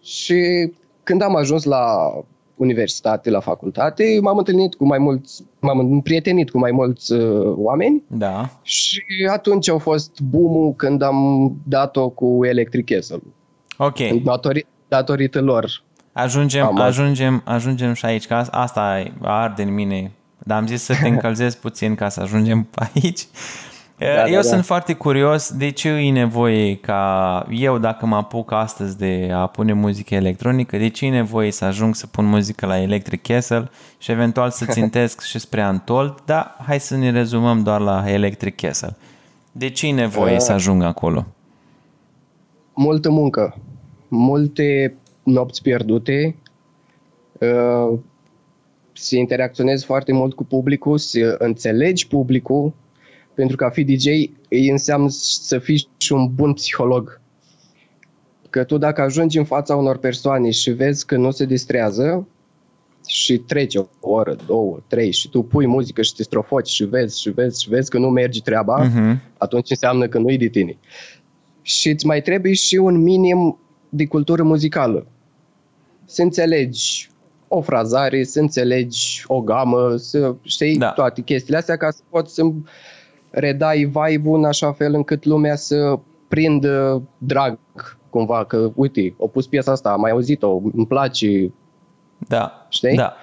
și 0.04 0.72
când 1.08 1.22
am 1.22 1.36
ajuns 1.36 1.64
la 1.64 1.86
universitate, 2.56 3.30
la 3.30 3.40
facultate, 3.40 4.04
m-am 4.22 4.38
întâlnit 4.38 4.76
cu 4.76 4.86
mai 4.86 4.98
mulți, 4.98 5.44
m-am 5.60 5.80
împrietenit 5.80 6.50
cu 6.50 6.58
mai 6.58 6.72
mulți 6.72 7.12
uh, 7.14 7.54
oameni 7.56 8.04
Da. 8.08 8.50
și 8.62 9.02
atunci 9.32 9.70
au 9.70 9.78
fost 9.78 10.20
boom 10.22 10.74
când 10.74 11.02
am 11.02 11.52
dat-o 11.68 12.10
cu 12.10 12.46
Electric 12.46 12.86
Castle. 12.86 13.22
Ok. 13.78 13.98
Datori, 14.24 14.68
datorită 14.88 15.42
lor. 15.42 15.84
Ajungem, 16.14 16.66
Am- 16.66 16.80
ajungem, 16.80 17.42
ajungem 17.46 17.94
și 17.94 18.06
aici, 18.06 18.28
că 18.28 18.34
a- 18.34 18.48
asta 18.52 19.04
arde 19.22 19.62
în 19.62 19.74
mine. 19.74 20.12
Dar 20.38 20.58
am 20.58 20.68
zis 20.68 20.82
să 20.84 20.94
te 21.02 21.08
încălzesc 21.08 21.58
puțin 21.58 21.96
ca 21.96 22.10
să 22.10 22.22
ajungem 22.22 22.68
aici. 22.94 23.28
Da, 23.98 24.28
eu 24.28 24.36
da, 24.36 24.42
sunt 24.42 24.56
da. 24.56 24.62
foarte 24.62 24.94
curios 24.94 25.52
de 25.52 25.70
ce 25.70 25.90
e 25.90 26.12
nevoie 26.12 26.76
ca 26.76 27.46
eu, 27.50 27.78
dacă 27.78 28.06
mă 28.06 28.16
apuc 28.16 28.52
astăzi 28.52 28.98
de 28.98 29.30
a 29.34 29.46
pune 29.48 29.74
muzică 29.74 30.16
electronică, 30.16 30.78
de 30.78 30.88
ce 30.88 31.06
e 31.06 31.10
nevoie 31.10 31.52
să 31.52 31.66
ajung 31.66 31.96
să 31.96 32.08
pun 32.08 32.26
muzică 32.26 32.66
la 32.66 32.82
Electric 32.82 33.22
Castle 33.22 33.70
și 33.98 34.12
eventual 34.12 34.50
să 34.50 34.66
țintesc 34.78 35.22
și 35.22 35.40
spre 35.40 35.62
Antold, 35.62 36.16
dar 36.26 36.56
hai 36.66 36.80
să 36.80 36.98
ne 36.98 37.12
rezumăm 37.12 37.64
doar 37.64 37.82
la 37.82 38.04
Electric 38.08 38.56
Castle. 38.56 38.96
De 39.52 39.70
ce 39.70 39.88
e 39.88 39.92
nevoie 39.92 40.34
Uh. 40.34 40.40
să 40.40 40.52
ajung 40.52 40.84
acolo? 40.84 41.26
multă 42.78 43.10
muncă, 43.10 43.56
multe 44.08 44.96
nopți 45.24 45.62
pierdute, 45.62 46.36
uh, 47.40 48.00
să 48.94 49.16
interacționezi 49.16 49.86
foarte 49.86 50.14
mult 50.14 50.34
cu 50.34 50.44
publicul, 50.44 50.98
să 50.98 51.36
înțelegi 51.40 52.08
publicul, 52.08 52.74
pentru 53.38 53.56
că 53.56 53.66
a 53.66 53.70
fi 53.70 53.84
DJ 53.84 54.06
îi 54.50 54.70
înseamnă 54.70 55.08
să 55.10 55.60
fii 55.60 55.88
și 55.98 56.14
un 56.14 56.34
bun 56.36 56.54
psiholog. 56.54 57.22
Că 58.50 58.64
tu 58.64 58.78
dacă 58.78 59.02
ajungi 59.02 59.38
în 59.38 59.44
fața 59.46 59.76
unor 59.76 59.98
persoane 59.98 60.52
și 60.52 60.72
vezi 60.72 61.06
că 61.06 61.18
nu 61.18 61.32
se 61.32 61.46
distrează 61.46 62.28
și 63.08 63.38
trece 63.38 63.80
o 63.80 63.88
oră, 64.00 64.36
două, 64.46 64.80
trei 64.88 65.12
și 65.12 65.30
tu 65.30 65.42
pui 65.42 65.66
muzică 65.68 66.02
și 66.02 66.14
te 66.16 66.24
strofoci 66.24 66.68
și 66.70 66.84
vezi 66.84 67.22
și 67.22 67.30
vezi 67.30 67.64
și 67.64 67.70
vezi 67.70 67.90
că 67.90 67.98
nu 67.98 68.10
merge 68.10 68.40
treaba, 68.42 68.84
Mhm. 68.84 69.22
atunci 69.38 69.70
înseamnă 69.70 70.08
că 70.08 70.18
nu-i 70.18 70.38
de 70.38 70.48
tine. 70.48 70.78
Și 71.62 71.90
îți 71.90 72.06
mai 72.06 72.22
trebuie 72.22 72.54
și 72.54 72.76
un 72.76 73.02
minim 73.02 73.60
de 73.90 74.06
cultură 74.06 74.44
muzicală. 74.44 75.08
Să 76.06 76.22
înțelegi 76.22 77.10
o 77.48 77.62
frazare, 77.62 78.24
să 78.24 78.40
înțelegi 78.40 79.24
o 79.28 79.42
gamă, 79.42 79.96
să 79.96 80.36
știi 80.44 80.78
Da. 80.78 80.86
da. 80.86 80.92
toate 80.92 81.22
chestiile 81.22 81.58
astea 81.58 81.78
ca 81.78 81.90
să 81.90 82.02
poți 82.10 82.34
să 82.34 82.44
redai 83.40 83.92
vibe-ul 83.94 84.38
în 84.38 84.46
așa 84.46 84.72
fel 84.72 84.94
încât 84.94 85.26
lumea 85.26 85.56
să 85.56 86.00
prindă 86.28 87.02
drag 87.18 87.60
cumva, 88.10 88.46
că 88.46 88.72
uite, 88.76 89.16
au 89.20 89.28
pus 89.28 89.48
piesa 89.48 89.72
asta, 89.72 89.90
am 89.90 90.00
mai 90.00 90.12
auzit-o, 90.12 90.62
îmi 90.74 90.88
place, 90.88 91.54
Da. 92.28 92.68
Știi? 92.70 92.96
Da. 92.96 93.14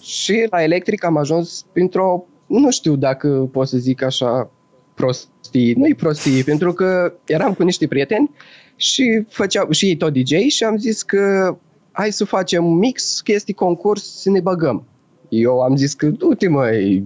și 0.00 0.46
la 0.50 0.62
electric 0.62 1.04
am 1.04 1.16
ajuns 1.16 1.66
printr-o, 1.72 2.24
nu 2.46 2.70
știu 2.70 2.96
dacă 2.96 3.28
pot 3.52 3.68
să 3.68 3.78
zic 3.78 4.02
așa, 4.02 4.50
prostii, 4.94 5.72
nu-i 5.72 5.94
prostii, 5.94 6.44
pentru 6.44 6.72
că 6.72 7.12
eram 7.26 7.54
cu 7.54 7.62
niște 7.62 7.86
prieteni 7.86 8.30
și 8.76 9.24
făceau 9.28 9.70
și 9.70 9.86
ei 9.86 9.96
tot 9.96 10.12
DJ 10.12 10.34
și 10.48 10.64
am 10.64 10.76
zis 10.76 11.02
că 11.02 11.56
hai 11.92 12.12
să 12.12 12.24
facem 12.24 12.64
un 12.64 12.76
mix, 12.76 13.20
chestii, 13.20 13.54
concurs, 13.54 14.20
să 14.20 14.30
ne 14.30 14.40
băgăm. 14.40 14.84
Eu 15.28 15.60
am 15.60 15.76
zis 15.76 15.94
că 15.94 16.06
du-te 16.06 16.48
măi, 16.48 17.04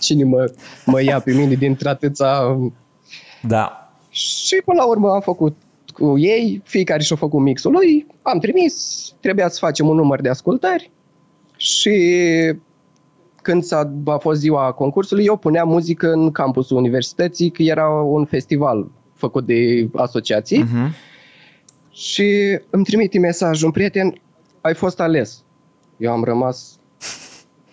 cine 0.00 0.24
mă, 0.24 0.52
mă 0.86 1.02
ia 1.02 1.20
pe 1.20 1.32
mine 1.32 1.54
dintre 1.54 1.88
atâția 1.88 2.58
Da. 3.42 3.92
și 4.08 4.62
până 4.64 4.78
la 4.80 4.88
urmă 4.88 5.08
am 5.10 5.20
făcut 5.20 5.56
cu 5.92 6.18
ei, 6.18 6.60
fiecare 6.64 7.02
și-a 7.02 7.16
făcut 7.16 7.40
mixul 7.40 7.72
lui, 7.72 8.06
am 8.22 8.38
trimis, 8.38 8.74
trebuia 9.20 9.48
să 9.48 9.58
facem 9.60 9.88
un 9.88 9.96
număr 9.96 10.20
de 10.20 10.28
ascultări 10.28 10.90
și 11.56 11.92
când 13.42 13.62
s-a, 13.62 13.92
a 14.04 14.16
fost 14.16 14.40
ziua 14.40 14.72
concursului, 14.72 15.24
eu 15.24 15.36
puneam 15.36 15.68
muzică 15.68 16.12
în 16.12 16.30
campusul 16.30 16.76
universității, 16.76 17.50
că 17.50 17.62
era 17.62 17.88
un 17.88 18.24
festival 18.24 18.90
făcut 19.14 19.46
de 19.46 19.88
asociații 19.94 20.58
Mhm. 20.62 20.94
și 21.90 22.58
îmi 22.70 22.84
trimite 22.84 23.18
mesaj 23.18 23.62
un 23.62 23.70
prieten, 23.70 24.20
ai 24.60 24.74
fost 24.74 25.00
ales. 25.00 25.44
Eu 25.96 26.12
am 26.12 26.24
rămas, 26.24 26.78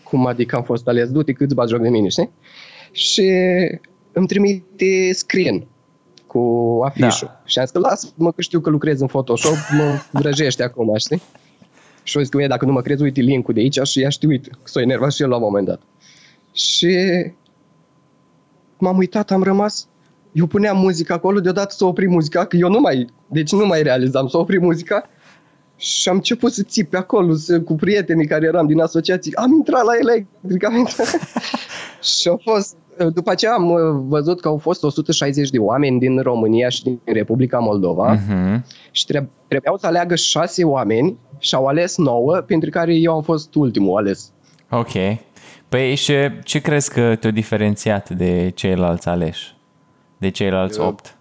cum 0.09 0.25
adică 0.25 0.55
am 0.55 0.63
fost 0.63 0.87
ales, 0.87 1.09
du-te 1.09 1.31
câți 1.33 1.55
bagi 1.55 1.73
joc 1.73 1.81
de 1.81 1.89
mine, 1.89 2.07
știi? 2.07 2.29
Și 2.91 3.31
îmi 4.11 4.27
trimite 4.27 5.13
screen 5.13 5.67
cu 6.27 6.39
afișul. 6.83 7.27
Da. 7.27 7.41
Și 7.45 7.59
am 7.59 7.65
zis 7.65 7.73
că 7.73 7.79
lasă-mă 7.79 8.31
că 8.31 8.41
știu 8.41 8.59
că 8.59 8.69
lucrez 8.69 8.99
în 9.01 9.07
Photoshop, 9.07 9.55
mă 9.77 9.99
vrăjește 10.11 10.63
acum, 10.63 10.97
știi? 10.97 11.21
Și 12.03 12.17
o 12.17 12.19
zis 12.19 12.29
că, 12.29 12.37
"Uite, 12.37 12.49
dacă 12.49 12.65
nu 12.65 12.71
mă 12.71 12.81
crezi, 12.81 13.01
uite 13.01 13.21
link-ul 13.21 13.53
de 13.53 13.59
aici 13.59 13.79
și 13.83 13.99
ia 13.99 14.09
știu, 14.09 14.29
uite, 14.29 14.49
că 14.49 14.57
s-o 14.63 14.81
enervat 14.81 15.11
și 15.11 15.21
el 15.21 15.29
la 15.29 15.35
un 15.35 15.41
moment 15.41 15.65
dat. 15.65 15.81
Și 16.53 16.97
m-am 18.77 18.97
uitat, 18.97 19.31
am 19.31 19.43
rămas, 19.43 19.87
eu 20.31 20.45
puneam 20.45 20.77
muzica 20.77 21.13
acolo, 21.13 21.39
deodată 21.39 21.73
s-a 21.77 21.85
oprit 21.85 22.09
muzica, 22.09 22.45
că 22.45 22.55
eu 22.55 22.69
nu 22.69 22.79
mai, 22.79 23.07
deci 23.27 23.51
nu 23.51 23.65
mai 23.65 23.83
realizam, 23.83 24.27
s-a 24.27 24.37
oprit 24.37 24.61
muzica 24.61 25.09
și 25.77 26.09
am 26.09 26.15
început 26.15 26.51
să 26.53 26.63
țip 26.63 26.89
pe 26.89 26.97
acolo 26.97 27.33
să, 27.33 27.61
cu 27.61 27.75
prietenii 27.75 28.27
care 28.27 28.45
eram 28.45 28.67
din 28.67 28.81
asociații. 28.81 29.35
Am 29.35 29.51
intrat 29.53 29.83
la 29.83 29.91
electric, 30.01 30.65
am 30.65 30.75
intrat. 30.75 31.07
și 32.19 32.27
a 32.27 32.35
fost, 32.51 32.75
după 33.13 33.31
aceea 33.31 33.53
am 33.53 33.69
uh, 33.69 33.79
văzut 34.07 34.41
că 34.41 34.47
au 34.47 34.57
fost 34.57 34.83
160 34.83 35.49
de 35.49 35.57
oameni 35.59 35.99
din 35.99 36.19
România 36.21 36.69
și 36.69 36.83
din 36.83 36.99
Republica 37.05 37.57
Moldova 37.59 38.13
Mhm. 38.13 38.65
și 38.91 39.05
treb- 39.05 39.29
trebuiau 39.47 39.77
să 39.77 39.85
aleagă 39.87 40.15
șase 40.15 40.63
oameni 40.63 41.17
și 41.39 41.55
au 41.55 41.65
ales 41.65 41.97
nouă, 41.97 42.35
printre 42.37 42.69
care 42.69 42.93
eu 42.95 43.13
am 43.15 43.21
fost 43.21 43.55
ultimul 43.55 43.97
ales. 43.97 44.31
Ok. 44.69 44.91
Păi 45.69 45.95
și 45.95 46.13
ce 46.43 46.59
crezi 46.59 46.93
că 46.93 47.15
te-a 47.15 47.31
diferențiat 47.31 48.09
de 48.09 48.51
ceilalți 48.55 49.07
aleși? 49.07 49.55
De 50.17 50.29
ceilalți 50.29 50.79
Eu- 50.79 50.85
opt? 50.85 51.16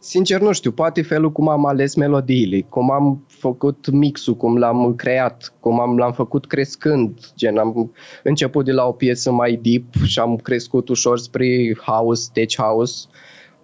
Sincer 0.00 0.40
nu 0.40 0.52
știu, 0.52 0.72
poate 0.72 1.02
felul 1.02 1.32
cum 1.32 1.48
am 1.48 1.66
ales 1.66 1.94
melodiile, 1.94 2.60
cum 2.60 2.90
am 2.90 3.24
făcut 3.26 3.90
mixul, 3.90 4.36
cum 4.36 4.56
l-am 4.56 4.94
creat, 4.94 5.54
cum 5.60 5.80
am, 5.80 5.96
l-am 5.96 6.12
făcut 6.12 6.46
crescând, 6.46 7.18
gen 7.36 7.58
am 7.58 7.92
început 8.22 8.64
de 8.64 8.72
la 8.72 8.86
o 8.86 8.92
piesă 8.92 9.32
mai 9.32 9.60
deep 9.62 10.04
și 10.04 10.18
am 10.18 10.36
crescut 10.36 10.88
ușor 10.88 11.18
spre 11.18 11.76
house, 11.84 12.28
tech 12.32 12.56
house, 12.56 13.06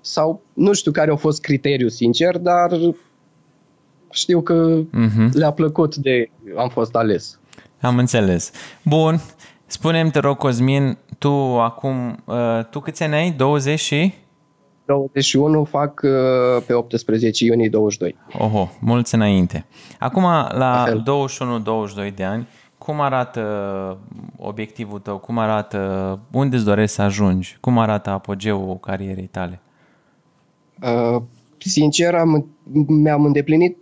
sau 0.00 0.43
nu 0.53 0.73
știu 0.73 0.93
care 0.93 1.11
a 1.11 1.17
fost 1.17 1.41
criteriul 1.41 1.91
sincer, 1.91 2.38
dar 2.38 2.71
știu 4.11 4.41
că 4.41 4.81
uh-huh. 4.83 5.33
le-a 5.33 5.53
plăcut 5.53 5.97
de 5.97 6.31
am 6.57 6.69
fost 6.69 6.95
ales. 6.95 7.38
Am 7.81 7.99
înțeles. 7.99 8.50
Bun, 8.85 9.21
spune-mi, 9.67 10.11
te 10.11 10.19
rog, 10.19 10.37
Cosmin, 10.37 10.99
tu 11.19 11.31
acum, 11.61 12.23
uh, 12.25 12.64
tu 12.71 12.81
câți 12.81 13.03
ani 13.03 13.14
ai? 13.14 13.31
20 13.31 13.81
și? 13.81 14.14
21 14.85 15.64
fac 15.64 16.00
uh, 16.03 16.62
pe 16.67 16.73
18 16.73 17.45
iunie 17.45 17.69
22. 17.69 18.17
Oho, 18.38 18.69
mulți 18.81 19.14
înainte. 19.14 19.67
Acum, 19.99 20.23
la 20.50 21.03
21-22 22.11 22.14
de 22.14 22.25
ani, 22.25 22.49
cum 22.79 23.00
arată 23.00 23.43
obiectivul 24.37 24.99
tău? 24.99 25.19
Cum 25.19 25.38
arată, 25.38 26.21
unde 26.33 26.57
îți 26.57 26.64
dorești 26.64 26.95
să 26.95 27.03
ajungi? 27.03 27.57
Cum 27.61 27.79
arată 27.79 28.11
apogeul 28.11 28.79
carierei 28.81 29.26
tale? 29.26 29.61
Uh, 30.83 31.23
sincer, 31.59 32.14
am, 32.14 32.47
mi-am 32.87 33.25
îndeplinit 33.25 33.79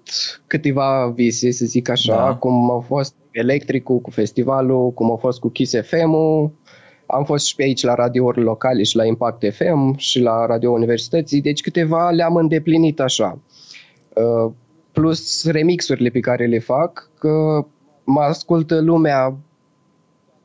câteva 0.47 1.13
vise, 1.15 1.51
să 1.51 1.65
zic 1.65 1.89
așa, 1.89 2.17
da. 2.17 2.35
cum 2.35 2.71
a 2.71 2.79
fost 2.79 3.15
Electricul 3.33 4.01
cu 4.01 4.11
festivalul, 4.11 4.93
cum 4.93 5.13
a 5.13 5.17
fost 5.17 5.41
cu 5.41 5.49
Kiss 5.49 5.75
FM-ul, 5.83 6.51
am 7.13 7.25
fost 7.25 7.47
și 7.47 7.55
pe 7.55 7.63
aici 7.63 7.83
la 7.83 7.95
radiouri 7.95 8.41
locale 8.41 8.83
și 8.83 8.97
la 8.97 9.05
Impact 9.05 9.55
FM 9.55 9.97
și 9.97 10.21
la 10.21 10.47
Radio 10.47 10.71
Universității, 10.71 11.41
deci 11.41 11.61
câteva 11.61 12.11
le-am 12.11 12.37
îndeplinit 12.37 13.01
așa. 13.01 13.39
Uh, 14.15 14.53
plus 14.93 15.51
remixurile 15.51 16.09
pe 16.09 16.21
care 16.21 16.47
le 16.47 16.59
fac, 16.59 17.11
că 17.19 17.67
mă 18.05 18.21
ascultă 18.21 18.81
lumea, 18.81 19.37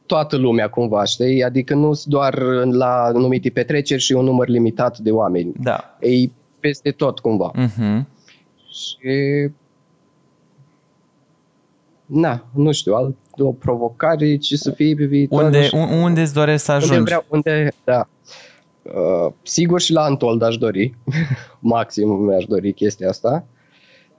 toată 0.05 0.37
lumea 0.37 0.69
cumva, 0.69 1.03
știi? 1.03 1.43
Adică 1.43 1.73
nu 1.73 2.01
doar 2.05 2.37
la 2.71 3.03
anumite 3.03 3.49
petreceri 3.49 4.01
și 4.01 4.13
un 4.13 4.23
număr 4.23 4.47
limitat 4.47 4.97
de 4.97 5.11
oameni. 5.11 5.53
Da. 5.59 5.97
Ei 5.99 6.31
peste 6.59 6.91
tot 6.91 7.19
cumva. 7.19 7.51
Uh-huh. 7.51 8.05
Și 8.69 9.49
na, 12.05 12.45
nu 12.53 12.71
știu, 12.71 12.93
alt, 12.93 13.15
o 13.43 13.51
provocare 13.51 14.35
ce 14.35 14.55
să 14.55 14.71
fie 14.71 14.95
pe 14.95 15.05
viitor. 15.05 15.43
Unde, 15.43 15.69
unde 16.01 16.21
îți 16.21 16.33
dorești 16.33 16.65
să 16.65 16.71
ajungi? 16.71 16.97
Unde 16.97 17.03
vreau, 17.03 17.25
unde, 17.29 17.73
da. 17.83 18.07
Uh, 18.81 19.33
sigur 19.41 19.81
și 19.81 19.91
la 19.91 20.01
Antold 20.01 20.41
aș 20.41 20.57
dori, 20.57 20.95
maxim 21.59 22.09
mi-aș 22.09 22.45
dori 22.45 22.73
chestia 22.73 23.09
asta, 23.09 23.45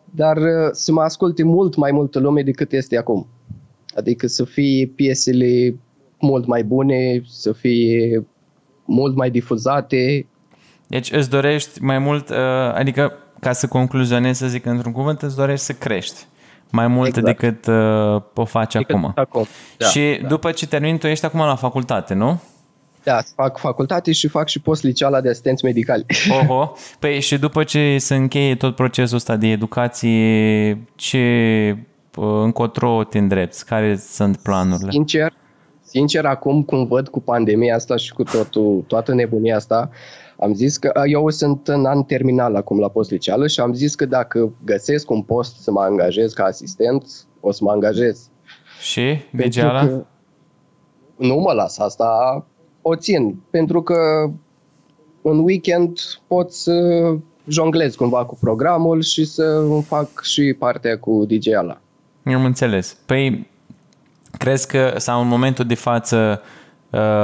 dar 0.04 0.36
uh, 0.36 0.68
să 0.72 0.92
mă 0.92 1.00
asculte 1.00 1.42
mult 1.42 1.76
mai 1.76 1.90
multă 1.90 2.18
lume 2.18 2.42
decât 2.42 2.72
este 2.72 2.96
acum. 2.96 3.26
Adică 3.94 4.26
să 4.26 4.44
fie 4.44 4.86
piesele 4.86 5.78
mult 6.18 6.46
mai 6.46 6.64
bune, 6.64 7.22
să 7.26 7.52
fie 7.52 8.26
mult 8.84 9.16
mai 9.16 9.30
difuzate. 9.30 10.26
Deci 10.86 11.12
îți 11.12 11.30
dorești 11.30 11.82
mai 11.82 11.98
mult, 11.98 12.28
uh, 12.28 12.36
adică 12.74 13.12
ca 13.40 13.52
să 13.52 13.66
concluzionez 13.66 14.36
să 14.36 14.46
zic 14.46 14.66
într-un 14.66 14.92
cuvânt, 14.92 15.22
îți 15.22 15.36
dorești 15.36 15.64
să 15.64 15.72
crești 15.72 16.26
mai 16.70 16.86
mult 16.86 17.16
exact. 17.16 17.26
decât 17.26 17.66
uh, 17.66 18.22
o 18.34 18.44
faci 18.44 18.72
decât 18.72 18.94
acum. 18.94 19.12
acum. 19.14 19.46
Da, 19.76 19.86
și 19.86 20.18
da. 20.22 20.28
după 20.28 20.50
ce 20.50 20.66
termin, 20.66 20.98
tu 20.98 21.06
ești 21.06 21.24
acum 21.24 21.40
la 21.40 21.54
facultate, 21.54 22.14
nu? 22.14 22.40
Da, 23.02 23.18
fac 23.34 23.58
facultate 23.58 24.12
și 24.12 24.28
fac 24.28 24.48
și 24.48 24.60
post 24.60 24.82
liceala 24.82 25.20
de 25.20 25.28
asistenți 25.28 25.64
medicali. 25.64 26.06
Oho, 26.40 26.72
păi 26.98 27.20
și 27.20 27.38
după 27.38 27.64
ce 27.64 27.98
se 27.98 28.14
încheie 28.14 28.56
tot 28.56 28.74
procesul 28.74 29.16
ăsta 29.16 29.36
de 29.36 29.46
educație, 29.46 30.78
ce 30.94 31.76
uh, 32.16 32.24
încotro 32.42 33.04
te 33.04 33.18
îndrepți? 33.18 33.66
Care 33.66 33.96
sunt 33.96 34.36
planurile? 34.36 34.90
Sincer, 34.90 35.32
sincer 35.82 36.24
acum 36.24 36.62
cum 36.62 36.86
văd 36.86 37.08
cu 37.08 37.20
pandemia 37.20 37.74
asta 37.74 37.96
și 37.96 38.12
cu 38.12 38.22
totul, 38.22 38.84
toată 38.86 39.14
nebunia 39.14 39.56
asta, 39.56 39.90
am 40.40 40.54
zis 40.54 40.76
că 40.76 40.92
eu 41.04 41.30
sunt 41.30 41.68
în 41.68 41.84
an 41.84 42.02
terminal 42.02 42.56
acum 42.56 42.78
la 42.78 42.88
post 42.88 43.10
liceală 43.10 43.46
și 43.46 43.60
am 43.60 43.72
zis 43.72 43.94
că 43.94 44.06
dacă 44.06 44.52
găsesc 44.64 45.10
un 45.10 45.22
post 45.22 45.62
să 45.62 45.70
mă 45.70 45.80
angajez 45.80 46.32
ca 46.32 46.44
asistent, 46.44 47.04
o 47.40 47.52
să 47.52 47.60
mă 47.62 47.70
angajez. 47.70 48.30
Și 48.80 49.18
Bigeala? 49.36 50.06
Nu 51.16 51.34
mă 51.34 51.52
las, 51.52 51.78
asta 51.78 52.44
o 52.82 52.96
țin, 52.96 53.42
pentru 53.50 53.82
că 53.82 54.30
în 55.22 55.38
weekend 55.38 55.98
pot 56.26 56.52
să 56.52 56.72
jonglez 57.48 57.94
cumva 57.94 58.24
cu 58.24 58.36
programul 58.40 59.02
și 59.02 59.24
să 59.24 59.42
îmi 59.42 59.82
fac 59.82 60.22
și 60.22 60.54
partea 60.58 60.98
cu 60.98 61.26
DJ-ala. 61.28 61.80
Am 62.24 62.44
înțeles. 62.44 62.96
Păi, 63.06 63.50
crezi 64.38 64.66
că, 64.66 64.94
sau 64.96 65.20
în 65.20 65.28
momentul 65.28 65.64
de 65.64 65.74
față, 65.74 66.40
Uh, 66.42 66.57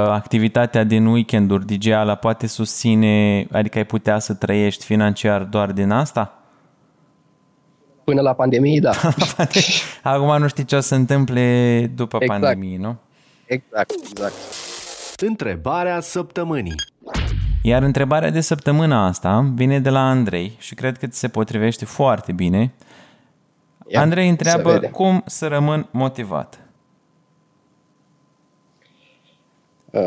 activitatea 0.09 0.83
din 0.83 1.05
weekenduri 1.05 1.65
dj 1.65 1.87
poate 2.19 2.47
susține, 2.47 3.47
adică 3.51 3.77
ai 3.77 3.85
putea 3.85 4.19
să 4.19 4.33
trăiești 4.33 4.85
financiar 4.85 5.43
doar 5.43 5.71
din 5.71 5.91
asta? 5.91 6.39
Până 8.03 8.21
la 8.21 8.33
pandemie, 8.33 8.79
da. 8.79 8.91
Acum 10.13 10.37
nu 10.37 10.47
știi 10.47 10.65
ce 10.65 10.75
o 10.75 10.79
să 10.79 10.87
se 10.87 10.95
întâmple 10.95 11.91
după 11.95 12.17
exact. 12.21 12.41
pandemie, 12.41 12.77
nu? 12.77 12.95
Exact, 13.45 13.91
exact. 14.11 14.33
Întrebarea 15.17 15.99
săptămânii. 15.99 16.75
Iar 17.61 17.83
întrebarea 17.83 18.29
de 18.29 18.41
săptămâna 18.41 19.05
asta 19.05 19.51
vine 19.53 19.79
de 19.79 19.89
la 19.89 20.09
Andrei 20.09 20.55
și 20.57 20.75
cred 20.75 20.97
că 20.97 21.07
ți 21.07 21.19
se 21.19 21.27
potrivește 21.27 21.85
foarte 21.85 22.31
bine. 22.31 22.73
Ia, 23.87 24.01
Andrei 24.01 24.29
întreabă 24.29 24.79
cum 24.91 25.23
să 25.25 25.47
rămân 25.47 25.87
motivat. 25.91 26.64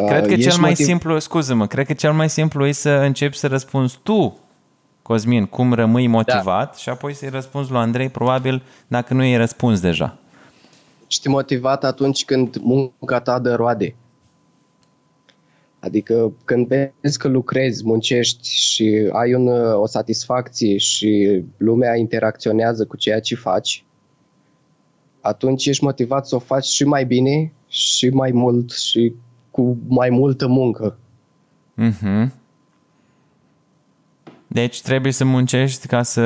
Cred 0.07 0.27
că 0.27 0.37
cel 0.37 0.57
mai 0.61 0.69
motiv... 0.69 0.87
simplu, 0.87 1.19
scuză-mă, 1.19 1.67
cred 1.67 1.87
că 1.87 1.93
cel 1.93 2.13
mai 2.13 2.29
simplu 2.29 2.67
e 2.67 2.73
să 2.73 2.91
începi 2.91 3.37
să 3.37 3.47
răspunzi 3.47 3.99
tu, 4.03 4.39
Cosmin, 5.03 5.47
cum 5.47 5.73
rămâi 5.73 6.07
motivat 6.07 6.71
da. 6.71 6.77
și 6.77 6.89
apoi 6.89 7.15
să-i 7.15 7.29
răspunzi 7.29 7.71
lui 7.71 7.81
Andrei, 7.81 8.09
probabil, 8.09 8.63
dacă 8.87 9.15
nu 9.15 9.25
i 9.25 9.37
răspuns 9.37 9.81
deja. 9.81 10.19
Știi 11.07 11.31
motivat 11.31 11.85
atunci 11.85 12.25
când 12.25 12.57
munca 12.57 13.21
ta 13.21 13.39
dă 13.39 13.55
roade. 13.55 13.95
Adică 15.81 16.33
când 16.45 16.67
vezi 16.67 17.19
că 17.19 17.29
lucrezi, 17.29 17.85
muncești 17.85 18.49
și 18.49 19.11
ai 19.13 19.35
un, 19.35 19.49
o 19.73 19.87
satisfacție 19.87 20.77
și 20.77 21.43
lumea 21.57 21.97
interacționează 21.97 22.85
cu 22.85 22.97
ceea 22.97 23.21
ce 23.21 23.35
faci, 23.35 23.85
atunci 25.21 25.67
ești 25.67 25.85
motivat 25.85 26.27
să 26.27 26.35
o 26.35 26.39
faci 26.39 26.67
și 26.67 26.85
mai 26.85 27.05
bine 27.05 27.53
și 27.69 28.09
mai 28.09 28.31
mult 28.31 28.71
și 28.71 29.13
cu 29.59 29.79
mai 29.89 30.11
multă 30.11 30.47
muncă. 30.47 30.99
Mm-hmm. 31.83 32.31
Deci 34.47 34.83
trebuie 34.83 35.13
să 35.13 35.25
muncești 35.25 35.87
ca 35.87 36.03
să 36.03 36.23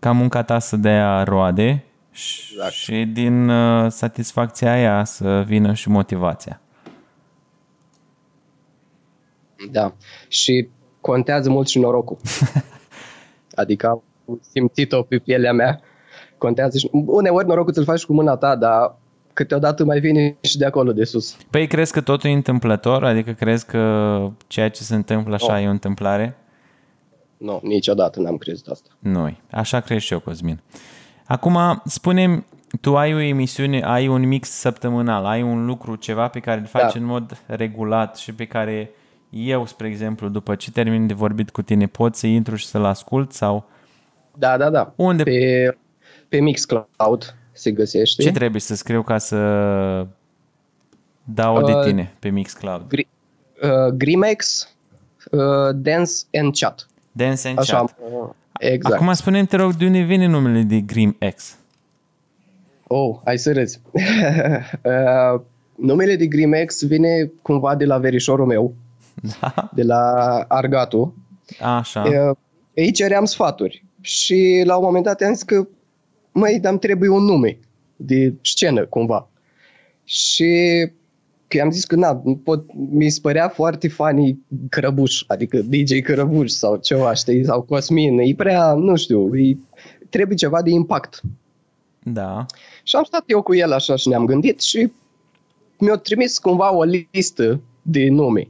ca 0.00 0.12
munca 0.12 0.42
ta 0.42 0.58
să 0.58 0.76
dea 0.76 1.22
roade 1.22 1.84
exact. 2.10 2.72
și 2.72 3.04
din 3.04 3.48
uh, 3.48 3.90
satisfacția 3.90 4.72
aia 4.72 5.04
să 5.04 5.42
vină 5.46 5.72
și 5.72 5.88
motivația. 5.88 6.60
Da. 9.70 9.94
Și 10.28 10.68
contează 11.00 11.50
mult 11.50 11.68
și 11.68 11.78
norocul. 11.78 12.18
adică 13.62 13.86
am 13.88 14.02
simțit-o 14.52 15.02
pe 15.02 15.18
pielea 15.18 15.52
mea. 15.52 15.80
Contează 16.38 16.78
și... 16.78 16.90
Uneori 16.92 17.46
norocul 17.46 17.72
ți-l 17.72 17.84
faci 17.84 18.04
cu 18.04 18.12
mâna 18.12 18.36
ta, 18.36 18.56
dar 18.56 18.96
câteodată 19.38 19.84
mai 19.84 20.00
vine 20.00 20.36
și 20.40 20.58
de 20.58 20.64
acolo, 20.64 20.92
de 20.92 21.04
sus. 21.04 21.36
Păi 21.50 21.66
crezi 21.66 21.92
că 21.92 22.00
totul 22.00 22.30
e 22.30 22.32
întâmplător? 22.32 23.04
Adică 23.04 23.32
crezi 23.32 23.66
că 23.66 24.30
ceea 24.46 24.68
ce 24.68 24.82
se 24.82 24.94
întâmplă 24.94 25.34
așa 25.34 25.52
no. 25.52 25.58
e 25.58 25.66
o 25.66 25.70
întâmplare? 25.70 26.36
Nu, 27.36 27.60
niciodată 27.62 28.20
n-am 28.20 28.36
crezut 28.36 28.66
asta. 28.66 28.88
Nu, 28.98 29.36
așa 29.50 29.80
crezi 29.80 30.04
și 30.04 30.12
eu, 30.12 30.20
Cosmin. 30.20 30.60
Acum, 31.26 31.82
spunem, 31.84 32.46
tu 32.80 32.96
ai 32.96 33.14
o 33.14 33.18
emisiune, 33.18 33.82
ai 33.82 34.08
un 34.08 34.26
mix 34.26 34.48
săptămânal, 34.48 35.24
ai 35.24 35.42
un 35.42 35.66
lucru, 35.66 35.94
ceva 35.94 36.28
pe 36.28 36.40
care 36.40 36.60
îl 36.60 36.66
faci 36.66 36.92
da. 36.92 37.00
în 37.00 37.04
mod 37.04 37.42
regulat 37.46 38.16
și 38.16 38.34
pe 38.34 38.44
care 38.44 38.90
eu, 39.30 39.66
spre 39.66 39.88
exemplu, 39.88 40.28
după 40.28 40.54
ce 40.54 40.70
termin 40.70 41.06
de 41.06 41.14
vorbit 41.14 41.50
cu 41.50 41.62
tine, 41.62 41.86
pot 41.86 42.14
să 42.14 42.26
intru 42.26 42.56
și 42.56 42.66
să-l 42.66 42.84
ascult 42.84 43.32
sau... 43.32 43.68
Da, 44.34 44.56
da, 44.56 44.70
da. 44.70 44.92
Unde? 44.96 45.22
Pe, 45.22 45.76
pe 46.28 46.40
Mixcloud 46.40 47.36
se 47.58 47.70
găsește. 47.70 48.22
Ce 48.22 48.30
trebuie 48.30 48.60
să 48.60 48.74
scriu 48.74 49.02
ca 49.02 49.18
să 49.18 49.36
dau 51.24 51.64
de 51.64 51.72
uh, 51.72 51.84
tine 51.84 52.14
pe 52.18 52.28
Mixcloud? 52.28 52.88
Gri, 52.88 53.08
uh, 53.62 53.92
Grimex, 53.92 54.68
uh, 55.30 55.40
Dance 55.74 56.12
and 56.32 56.56
Chat. 56.56 56.88
Dance 57.12 57.48
and 57.48 57.58
Așa, 57.58 57.76
Chat. 57.76 57.96
Uh, 58.12 58.28
exact. 58.58 58.94
Acum 58.94 59.12
spune 59.12 59.44
te 59.44 59.56
rog, 59.56 59.74
de 59.74 59.86
unde 59.86 60.00
vine 60.00 60.26
numele 60.26 60.62
de 60.62 60.80
GrimX? 60.80 61.56
Oh, 62.86 63.18
hai 63.24 63.38
să 63.38 63.52
râzi. 63.52 63.80
uh, 63.92 65.40
numele 65.74 66.16
de 66.16 66.26
GrimX 66.26 66.84
vine 66.84 67.30
cumva 67.42 67.74
de 67.74 67.84
la 67.84 67.98
verișorul 67.98 68.46
meu, 68.46 68.74
da. 69.40 69.70
de 69.74 69.82
la 69.82 70.04
Argatu. 70.48 71.14
Așa. 71.60 72.02
Uh, 72.02 72.36
îi 72.74 72.92
ceream 72.92 73.24
sfaturi. 73.24 73.84
Și 74.00 74.62
la 74.66 74.76
un 74.76 74.84
moment 74.84 75.04
dat 75.04 75.20
am 75.20 75.32
zis 75.32 75.42
că, 75.42 75.66
măi, 76.38 76.58
dar 76.60 76.76
trebuie 76.76 77.08
un 77.08 77.24
nume 77.24 77.58
de 77.96 78.34
scenă, 78.42 78.86
cumva. 78.86 79.30
Și 80.04 80.52
că 81.48 81.60
am 81.60 81.70
zis 81.70 81.84
că 81.84 81.96
na, 81.96 82.22
pot, 82.44 82.64
mi 82.90 83.08
se 83.08 83.18
părea 83.22 83.48
foarte 83.48 83.88
funny 83.88 84.38
Crăbuș, 84.68 85.24
adică 85.26 85.58
DJ 85.58 86.00
Crăbuș 86.00 86.50
sau 86.50 86.76
ceva, 86.76 87.14
știi, 87.14 87.44
sau 87.44 87.62
Cosmin, 87.62 88.18
e 88.18 88.34
prea, 88.34 88.74
nu 88.74 88.96
știu, 88.96 89.36
e, 89.36 89.56
trebuie 90.08 90.36
ceva 90.36 90.62
de 90.62 90.70
impact. 90.70 91.20
Da. 92.02 92.46
Și 92.82 92.96
am 92.96 93.04
stat 93.04 93.22
eu 93.26 93.42
cu 93.42 93.54
el 93.54 93.72
așa 93.72 93.96
și 93.96 94.08
ne-am 94.08 94.24
gândit 94.24 94.60
și 94.60 94.92
mi-a 95.78 95.96
trimis 95.96 96.38
cumva 96.38 96.74
o 96.74 96.82
listă 96.82 97.60
de 97.82 98.08
nume. 98.08 98.48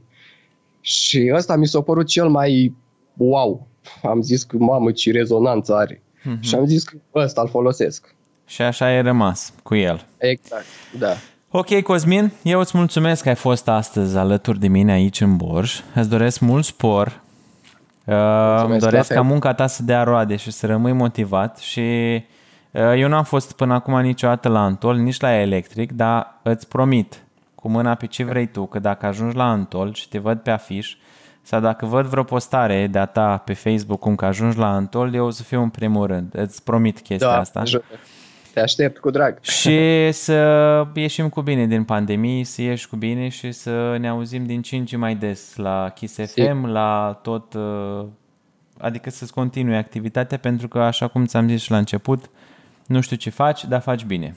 Și 0.81 1.31
ăsta 1.33 1.55
mi 1.55 1.67
s-a 1.67 1.81
părut 1.81 2.07
cel 2.07 2.29
mai 2.29 2.75
wow. 3.17 3.67
Am 4.03 4.21
zis 4.21 4.43
că, 4.43 4.57
mamă, 4.57 4.91
ce 4.91 5.11
rezonanță 5.11 5.75
are. 5.75 6.03
Mm-hmm. 6.29 6.39
Și 6.41 6.55
am 6.55 6.65
zis 6.65 6.83
că 6.83 6.97
ăsta 7.15 7.41
îl 7.41 7.47
folosesc. 7.47 8.15
Și 8.45 8.61
așa 8.61 8.85
ai 8.85 9.01
rămas 9.01 9.53
cu 9.63 9.75
el. 9.75 10.05
Exact, 10.17 10.65
da. 10.99 11.13
Ok, 11.51 11.81
Cosmin, 11.81 12.31
eu 12.43 12.59
îți 12.59 12.77
mulțumesc 12.77 13.23
că 13.23 13.29
ai 13.29 13.35
fost 13.35 13.67
astăzi 13.67 14.17
alături 14.17 14.59
de 14.59 14.67
mine 14.67 14.91
aici 14.91 15.21
în 15.21 15.37
Borj. 15.37 15.81
Îți 15.95 16.09
doresc 16.09 16.39
mult 16.39 16.65
spor. 16.65 17.21
Uh, 18.05 18.63
îmi 18.63 18.79
doresc 18.79 19.13
ca 19.13 19.21
munca 19.21 19.53
ta 19.53 19.67
să 19.67 19.83
dea 19.83 20.03
roade 20.03 20.35
și 20.35 20.51
să 20.51 20.65
rămâi 20.65 20.91
motivat 20.91 21.57
și 21.57 21.79
uh, 22.71 22.93
eu 22.95 23.07
nu 23.07 23.15
am 23.15 23.23
fost 23.23 23.51
până 23.51 23.73
acum 23.73 24.01
niciodată 24.01 24.49
la 24.49 24.63
Antol, 24.63 24.95
nici 24.95 25.19
la 25.19 25.33
Electric, 25.33 25.91
dar 25.91 26.39
îți 26.43 26.67
promit 26.67 27.23
cu 27.55 27.69
mâna 27.69 27.95
pe 27.95 28.05
ce 28.05 28.23
vrei 28.23 28.47
tu, 28.47 28.65
că 28.65 28.79
dacă 28.79 29.05
ajungi 29.05 29.35
la 29.35 29.49
Antol 29.49 29.93
și 29.93 30.09
te 30.09 30.17
văd 30.17 30.39
pe 30.39 30.51
afiș, 30.51 30.95
sau 31.49 31.59
dacă 31.59 31.85
văd 31.85 32.05
vreo 32.05 32.23
postare 32.23 32.87
de-a 32.87 33.05
ta 33.05 33.37
pe 33.37 33.53
Facebook 33.53 33.99
cum 33.99 34.15
că 34.15 34.25
ajungi 34.25 34.57
la 34.57 34.73
Antol, 34.73 35.13
eu 35.13 35.25
o 35.25 35.29
să 35.29 35.43
fiu 35.43 35.61
în 35.61 35.69
primul 35.69 36.07
rând. 36.07 36.33
Îți 36.35 36.63
promit 36.63 36.99
chestia 36.99 37.27
da, 37.27 37.39
asta. 37.39 37.59
Ajută. 37.59 37.85
Te 38.53 38.59
aștept 38.59 38.97
cu 38.97 39.09
drag. 39.09 39.37
Și 39.41 40.11
să 40.11 40.87
ieșim 40.93 41.29
cu 41.29 41.41
bine 41.41 41.65
din 41.65 41.83
pandemie, 41.83 42.43
să 42.43 42.61
ieși 42.61 42.87
cu 42.89 42.95
bine 42.95 43.27
și 43.27 43.51
să 43.51 43.97
ne 43.99 44.07
auzim 44.07 44.45
din 44.45 44.61
5 44.61 44.95
mai 44.95 45.15
des 45.15 45.55
la 45.55 45.91
Kiss 45.95 46.15
FM, 46.33 46.65
la 46.65 47.19
tot, 47.21 47.53
uh, 47.53 48.05
adică 48.77 49.09
să-ți 49.09 49.33
continui 49.33 49.77
activitatea, 49.77 50.37
pentru 50.37 50.67
că, 50.67 50.79
așa 50.79 51.07
cum 51.07 51.25
ți-am 51.25 51.47
zis 51.47 51.61
și 51.61 51.71
la 51.71 51.77
început, 51.77 52.29
nu 52.85 53.01
știu 53.01 53.15
ce 53.15 53.29
faci, 53.29 53.65
dar 53.65 53.81
faci 53.81 54.03
bine. 54.03 54.35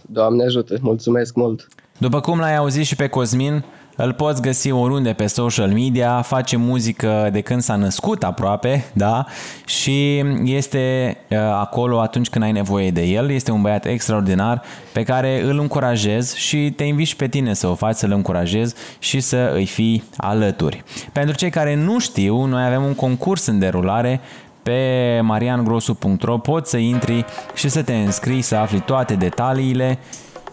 Doamne 0.00 0.44
ajută, 0.44 0.76
mulțumesc 0.80 1.34
mult! 1.34 1.68
După 1.98 2.20
cum 2.20 2.38
l-ai 2.38 2.56
auzit 2.56 2.84
și 2.84 2.96
pe 2.96 3.08
Cosmin, 3.08 3.64
îl 3.96 4.12
poți 4.12 4.42
găsi 4.42 4.70
oriunde 4.70 5.12
pe 5.12 5.26
social 5.26 5.68
media, 5.68 6.22
face 6.22 6.56
muzică 6.56 7.28
de 7.32 7.40
când 7.40 7.62
s-a 7.62 7.76
născut 7.76 8.22
aproape, 8.22 8.84
da? 8.92 9.26
Și 9.66 10.24
este 10.44 11.16
uh, 11.30 11.38
acolo 11.38 12.00
atunci 12.00 12.28
când 12.28 12.44
ai 12.44 12.52
nevoie 12.52 12.90
de 12.90 13.02
el. 13.02 13.30
Este 13.30 13.50
un 13.50 13.62
băiat 13.62 13.86
extraordinar 13.86 14.62
pe 14.92 15.02
care 15.02 15.42
îl 15.42 15.58
încurajez 15.58 16.34
și 16.34 16.72
te 16.76 16.84
invit 16.84 17.06
și 17.06 17.16
pe 17.16 17.28
tine 17.28 17.54
să 17.54 17.66
o 17.66 17.74
faci, 17.74 17.96
să-l 17.96 18.12
încurajezi 18.12 18.74
și 18.98 19.20
să 19.20 19.52
îi 19.54 19.66
fii 19.66 20.04
alături. 20.16 20.82
Pentru 21.12 21.34
cei 21.34 21.50
care 21.50 21.74
nu 21.74 21.98
știu, 21.98 22.44
noi 22.44 22.64
avem 22.64 22.84
un 22.84 22.94
concurs 22.94 23.46
în 23.46 23.58
derulare 23.58 24.20
pe 24.62 25.20
mariangrosu.ro 25.22 26.38
poți 26.38 26.70
să 26.70 26.76
intri 26.76 27.24
și 27.54 27.68
să 27.68 27.82
te 27.82 27.94
înscrii, 27.94 28.42
să 28.42 28.56
afli 28.56 28.80
toate 28.80 29.14
detaliile 29.14 29.98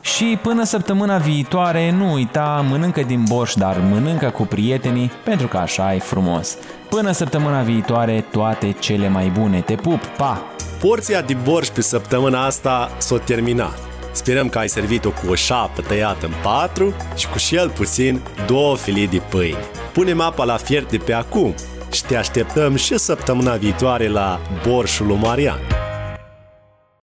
și 0.01 0.39
până 0.41 0.63
săptămâna 0.63 1.17
viitoare, 1.17 1.91
nu 1.91 2.13
uita, 2.13 2.65
mănâncă 2.69 3.01
din 3.01 3.23
borș, 3.27 3.53
dar 3.53 3.77
mănâncă 3.89 4.29
cu 4.29 4.43
prietenii, 4.43 5.11
pentru 5.23 5.47
că 5.47 5.57
așa 5.57 5.93
e 5.93 5.99
frumos. 5.99 6.57
Până 6.89 7.11
săptămâna 7.11 7.61
viitoare, 7.61 8.25
toate 8.31 8.75
cele 8.79 9.09
mai 9.09 9.31
bune. 9.39 9.61
Te 9.61 9.75
pup, 9.75 10.05
pa! 10.05 10.43
Porția 10.79 11.21
de 11.21 11.33
borș 11.43 11.67
pe 11.67 11.81
săptămâna 11.81 12.45
asta 12.45 12.91
s-a 12.97 13.17
terminat. 13.17 13.79
Sperăm 14.11 14.49
că 14.49 14.57
ai 14.57 14.69
servit-o 14.69 15.09
cu 15.09 15.31
o 15.31 15.35
șapă 15.35 15.81
tăiată 15.81 16.25
în 16.25 16.33
patru 16.43 16.93
și 17.15 17.27
cu 17.27 17.37
și 17.37 17.55
el 17.55 17.69
puțin 17.69 18.21
două 18.47 18.77
filii 18.77 19.07
de 19.07 19.21
pâine. 19.29 19.57
Punem 19.93 20.21
apa 20.21 20.43
la 20.43 20.57
fiert 20.57 20.89
de 20.89 20.97
pe 20.97 21.13
acum 21.13 21.53
și 21.91 22.03
te 22.03 22.17
așteptăm 22.17 22.75
și 22.75 22.97
săptămâna 22.97 23.55
viitoare 23.55 24.07
la 24.07 24.39
Borșul 24.67 25.07
lui 25.07 25.17
Marian. 25.21 25.59